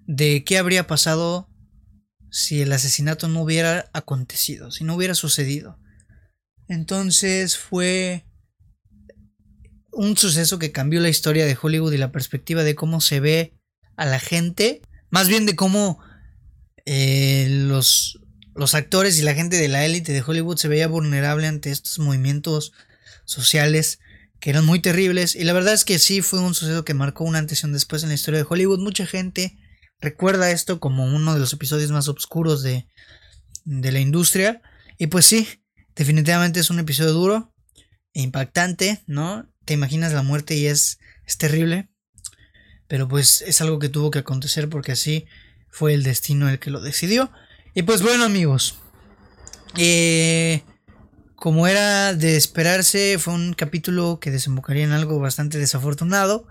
de 0.07 0.45
qué 0.45 0.59
habría 0.59 0.87
pasado 0.87 1.49
si 2.31 2.63
el 2.63 2.73
asesinato 2.73 3.29
no 3.29 3.43
hubiera 3.43 3.91
acontecido, 3.93 4.71
si 4.71 4.85
no 4.85 4.95
hubiera 4.95 5.15
sucedido. 5.15 5.79
Entonces 6.69 7.57
fue 7.57 8.27
un 9.93 10.17
suceso 10.17 10.59
que 10.59 10.73
cambió 10.73 11.01
la 11.01 11.09
historia 11.09 11.47
de 11.47 11.57
Hollywood 11.61 11.93
y 11.93 11.99
la 11.99 12.13
perspectiva 12.13 12.65
de 12.65 12.75
cómo 12.75 13.01
se 13.01 13.21
ve 13.21 13.55
a 13.97 14.07
la 14.07 14.19
gente, 14.19 14.83
más 15.11 15.29
bien 15.29 15.47
de 15.47 15.55
cómo 15.55 16.01
eh, 16.87 17.47
los, 17.49 18.21
los 18.55 18.75
actores 18.75 19.19
y 19.19 19.23
la 19.23 19.35
gente 19.35 19.57
de 19.57 19.69
la 19.69 19.85
élite 19.85 20.13
de 20.13 20.23
Hollywood 20.23 20.57
se 20.57 20.69
veía 20.69 20.89
vulnerable 20.89 21.47
ante 21.47 21.71
estos 21.71 21.99
movimientos 21.99 22.73
sociales 23.25 24.01
que 24.41 24.51
eran 24.51 24.65
muy 24.65 24.81
terribles. 24.81 25.37
Y 25.37 25.45
la 25.45 25.53
verdad 25.53 25.75
es 25.75 25.85
que 25.85 25.99
sí 25.99 26.21
fue 26.21 26.41
un 26.41 26.55
suceso 26.55 26.85
que 26.85 26.95
marcó 26.95 27.25
una 27.25 27.39
antes 27.39 27.63
y 27.63 27.67
un 27.67 27.73
después 27.73 28.03
en 28.03 28.09
la 28.09 28.17
historia 28.17 28.41
de 28.41 28.47
Hollywood. 28.49 28.81
Mucha 28.81 29.07
gente 29.07 29.57
recuerda 30.05 30.51
esto 30.51 30.79
como 30.79 31.05
uno 31.05 31.35
de 31.35 31.41
los 31.41 31.53
episodios 31.53 31.91
más 31.91 32.07
oscuros 32.09 32.63
de, 32.63 32.87
de 33.65 33.93
la 33.93 34.01
industria. 34.01 34.63
Y 34.99 35.09
pues 35.09 35.27
sí, 35.27 35.49
definitivamente 35.97 36.61
es 36.61 36.71
un 36.71 36.79
episodio 36.79 37.13
duro 37.13 37.53
e 38.13 38.23
impactante, 38.23 39.03
¿no? 39.07 39.49
Te 39.65 39.75
imaginas 39.75 40.13
la 40.13 40.23
muerte 40.23 40.55
y 40.55 40.67
es, 40.67 40.99
es 41.27 41.39
terrible. 41.39 41.89
Pero 42.87 43.09
pues 43.09 43.43
es 43.43 43.61
algo 43.61 43.79
que 43.79 43.89
tuvo 43.89 44.11
que 44.11 44.21
acontecer 44.21 44.69
porque 44.69 44.93
así 44.93 45.27
fue 45.71 45.95
el 45.95 46.03
destino 46.03 46.49
el 46.49 46.59
que 46.59 46.71
lo 46.71 46.81
decidió. 46.81 47.33
Y 47.75 47.83
pues 47.83 48.03
bueno 48.03 48.25
amigos, 48.25 48.79
eh, 49.77 50.63
como 51.35 51.67
era 51.67 52.15
de 52.15 52.37
esperarse, 52.37 53.19
fue 53.19 53.35
un 53.35 53.55
capítulo 53.55 54.21
que 54.21 54.31
desembocaría 54.31 54.85
en 54.85 54.93
algo 54.93 55.19
bastante 55.19 55.59
desafortunado. 55.59 56.47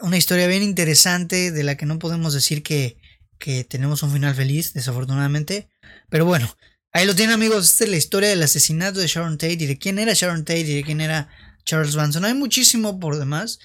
Una 0.00 0.16
historia 0.16 0.46
bien 0.46 0.62
interesante 0.62 1.50
de 1.50 1.62
la 1.64 1.76
que 1.76 1.86
no 1.86 1.98
podemos 1.98 2.34
decir 2.34 2.62
que, 2.62 2.96
que 3.38 3.64
tenemos 3.64 4.02
un 4.02 4.12
final 4.12 4.34
feliz, 4.34 4.72
desafortunadamente. 4.72 5.68
Pero 6.08 6.24
bueno, 6.24 6.54
ahí 6.92 7.06
lo 7.06 7.14
tienen 7.14 7.34
amigos, 7.34 7.70
esta 7.70 7.84
es 7.84 7.90
la 7.90 7.96
historia 7.96 8.28
del 8.28 8.42
asesinato 8.42 9.00
de 9.00 9.06
Sharon 9.06 9.38
Tate 9.38 9.52
y 9.52 9.66
de 9.66 9.78
quién 9.78 9.98
era 9.98 10.12
Sharon 10.14 10.44
Tate 10.44 10.60
y 10.60 10.74
de 10.74 10.84
quién 10.84 11.00
era 11.00 11.28
Charles 11.64 11.96
Manson. 11.96 12.24
Hay 12.24 12.34
muchísimo 12.34 12.98
por 12.98 13.18
demás 13.18 13.58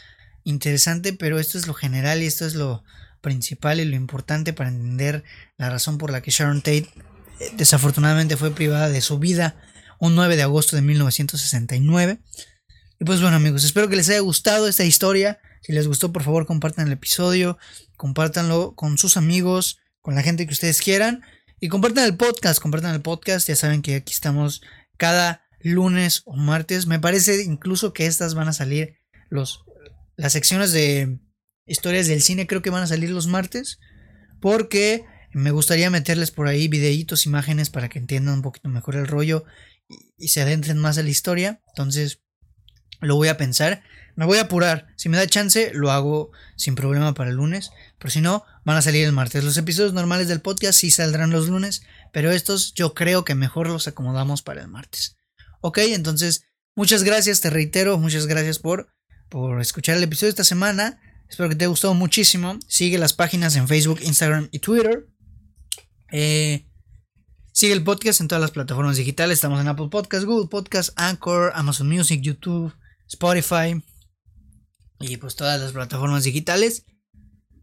interesante, 0.44 1.14
pero 1.14 1.40
esto 1.40 1.58
es 1.58 1.68
lo 1.68 1.74
general 1.74 2.24
y 2.24 2.26
esto 2.26 2.46
es 2.46 2.56
lo, 2.56 2.84
principal 3.22 3.80
y 3.80 3.86
lo 3.86 3.96
importante 3.96 4.54
para 4.54 4.70
entender 4.70 5.24
la 5.58 5.70
razón 5.70 5.98
por 5.98 6.12
la 6.12 6.22
que 6.22 6.32
Sharon 6.32 6.62
Tate 6.62 6.90
eh, 7.40 7.52
desafortunadamente 7.58 8.38
fue 8.38 8.52
privada 8.52 8.90
de 8.90 9.02
su 9.02 9.20
vida 9.20 9.56
un 10.00 10.16
9 10.16 10.36
de 10.36 10.44
agosto 10.44 10.76
de 10.76 10.82
1969. 10.82 12.20
Y 13.00 13.06
pues 13.06 13.22
bueno 13.22 13.38
amigos, 13.38 13.64
espero 13.64 13.90
que 13.90 13.96
les 13.96 14.10
haya 14.10 14.20
gustado 14.20 14.68
esta 14.68 14.86
historia. 14.86 15.40
Si 15.62 15.74
les 15.74 15.88
gustó, 15.88 16.12
por 16.12 16.24
favor 16.24 16.46
compartan 16.46 16.88
el 16.88 16.94
episodio, 16.94 17.58
compártanlo 17.98 18.76
con 18.76 18.98
sus 18.98 19.18
amigos, 19.18 19.80
con 20.02 20.16
la 20.16 20.24
gente 20.24 20.46
que 20.46 20.54
ustedes 20.54 20.82
quieran. 20.82 21.22
Y 21.60 21.68
compartan 21.68 22.06
el 22.06 22.16
podcast, 22.16 22.62
compartan 22.62 22.96
el 22.96 23.02
podcast. 23.02 23.48
Ya 23.48 23.56
saben 23.56 23.82
que 23.82 23.96
aquí 23.96 24.14
estamos 24.14 24.62
cada 24.98 25.44
lunes 25.60 26.24
o 26.26 26.36
martes. 26.36 26.88
Me 26.88 27.00
parece 27.00 27.44
incluso 27.44 27.94
que 27.94 28.06
estas 28.06 28.34
van 28.34 28.48
a 28.48 28.54
salir 28.54 28.98
los, 29.30 29.66
las 30.16 30.34
secciones 30.34 30.72
de 30.72 31.20
historias 31.66 32.08
del 32.08 32.22
cine 32.22 32.48
creo 32.48 32.62
que 32.62 32.70
van 32.70 32.84
a 32.84 32.88
salir 32.88 33.10
los 33.10 33.28
martes. 33.28 33.80
Porque 34.40 35.06
me 35.32 35.52
gustaría 35.52 35.90
meterles 35.90 36.32
por 36.32 36.48
ahí 36.48 36.68
videitos, 36.68 37.26
imágenes 37.26 37.70
para 37.70 37.90
que 37.90 38.00
entiendan 38.00 38.36
un 38.36 38.42
poquito 38.42 38.70
mejor 38.70 38.96
el 38.96 39.08
rollo 39.08 39.46
y, 40.18 40.30
se 40.30 40.42
adentren 40.42 40.78
más 40.78 40.98
a 40.98 41.04
la 41.04 41.10
historia. 41.10 41.62
Entonces 41.70 42.22
lo 43.02 43.16
voy 43.16 43.28
a 43.28 43.38
pensar. 43.38 43.84
Me 44.20 44.26
voy 44.26 44.38
a 44.38 44.42
apurar. 44.42 44.88
Si 44.98 45.08
me 45.08 45.16
da 45.16 45.26
chance, 45.28 45.72
lo 45.74 45.92
hago 45.92 46.32
sin 46.58 46.76
problema 46.76 47.14
para 47.14 47.30
el 47.30 47.38
lunes. 47.38 47.72
Pero 47.98 48.12
si 48.12 48.20
no, 48.20 48.44
van 48.66 48.76
a 48.76 48.82
salir 48.82 49.06
el 49.06 49.14
martes. 49.14 49.46
Los 49.46 49.56
episodios 49.56 49.94
normales 49.94 50.28
del 50.28 50.42
podcast 50.42 50.78
sí 50.78 50.92
saldrán 50.92 51.30
los 51.30 51.48
lunes. 51.48 51.84
Pero 52.12 52.30
estos 52.30 52.74
yo 52.74 52.94
creo 52.94 53.24
que 53.24 53.34
mejor 53.34 53.70
los 53.70 53.88
acomodamos 53.88 54.42
para 54.42 54.60
el 54.60 54.68
martes. 54.68 55.16
Ok, 55.62 55.78
entonces 55.78 56.44
muchas 56.76 57.06
gracias, 57.06 57.40
te 57.40 57.50
reitero, 57.50 57.98
muchas 57.98 58.28
gracias 58.28 58.60
por, 58.60 58.90
por 59.30 59.62
escuchar 59.62 59.96
el 59.96 60.04
episodio 60.04 60.28
de 60.28 60.32
esta 60.32 60.44
semana. 60.44 61.00
Espero 61.30 61.48
que 61.48 61.56
te 61.56 61.64
haya 61.64 61.70
gustado 61.70 61.94
muchísimo. 61.94 62.60
Sigue 62.68 62.98
las 62.98 63.14
páginas 63.14 63.56
en 63.56 63.70
Facebook, 63.70 64.02
Instagram 64.02 64.50
y 64.52 64.60
Twitter. 64.60 65.08
Eh, 66.12 66.68
sigue 67.54 67.72
el 67.72 67.86
podcast 67.86 68.20
en 68.20 68.28
todas 68.28 68.42
las 68.42 68.52
plataformas 68.52 68.98
digitales. 68.98 69.38
Estamos 69.38 69.62
en 69.62 69.70
Apple 69.70 69.88
Podcast, 69.90 70.26
Google 70.26 70.50
Podcast, 70.50 70.90
Anchor, 70.98 71.54
Amazon 71.56 71.88
Music, 71.88 72.20
YouTube, 72.22 72.74
Spotify. 73.08 73.82
Y 75.00 75.18
pues 75.18 75.36
todas 75.36 75.60
las 75.60 75.72
plataformas 75.72 76.24
digitales. 76.24 76.86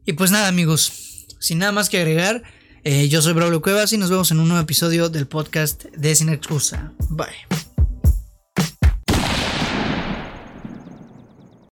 Y 0.04 0.14
pues 0.14 0.30
nada 0.30 0.48
amigos, 0.48 1.26
sin 1.40 1.58
nada 1.58 1.72
más 1.72 1.88
que 1.88 1.98
agregar, 1.98 2.42
eh, 2.84 3.08
yo 3.08 3.20
soy 3.20 3.32
Braulio 3.32 3.60
Cuevas 3.60 3.92
y 3.92 3.98
nos 3.98 4.10
vemos 4.10 4.30
en 4.30 4.38
un 4.38 4.48
nuevo 4.48 4.62
episodio 4.62 5.08
del 5.08 5.26
podcast 5.26 5.84
de 5.86 6.14
Sin 6.14 6.28
Excusa. 6.28 6.92
Bye. 7.10 7.65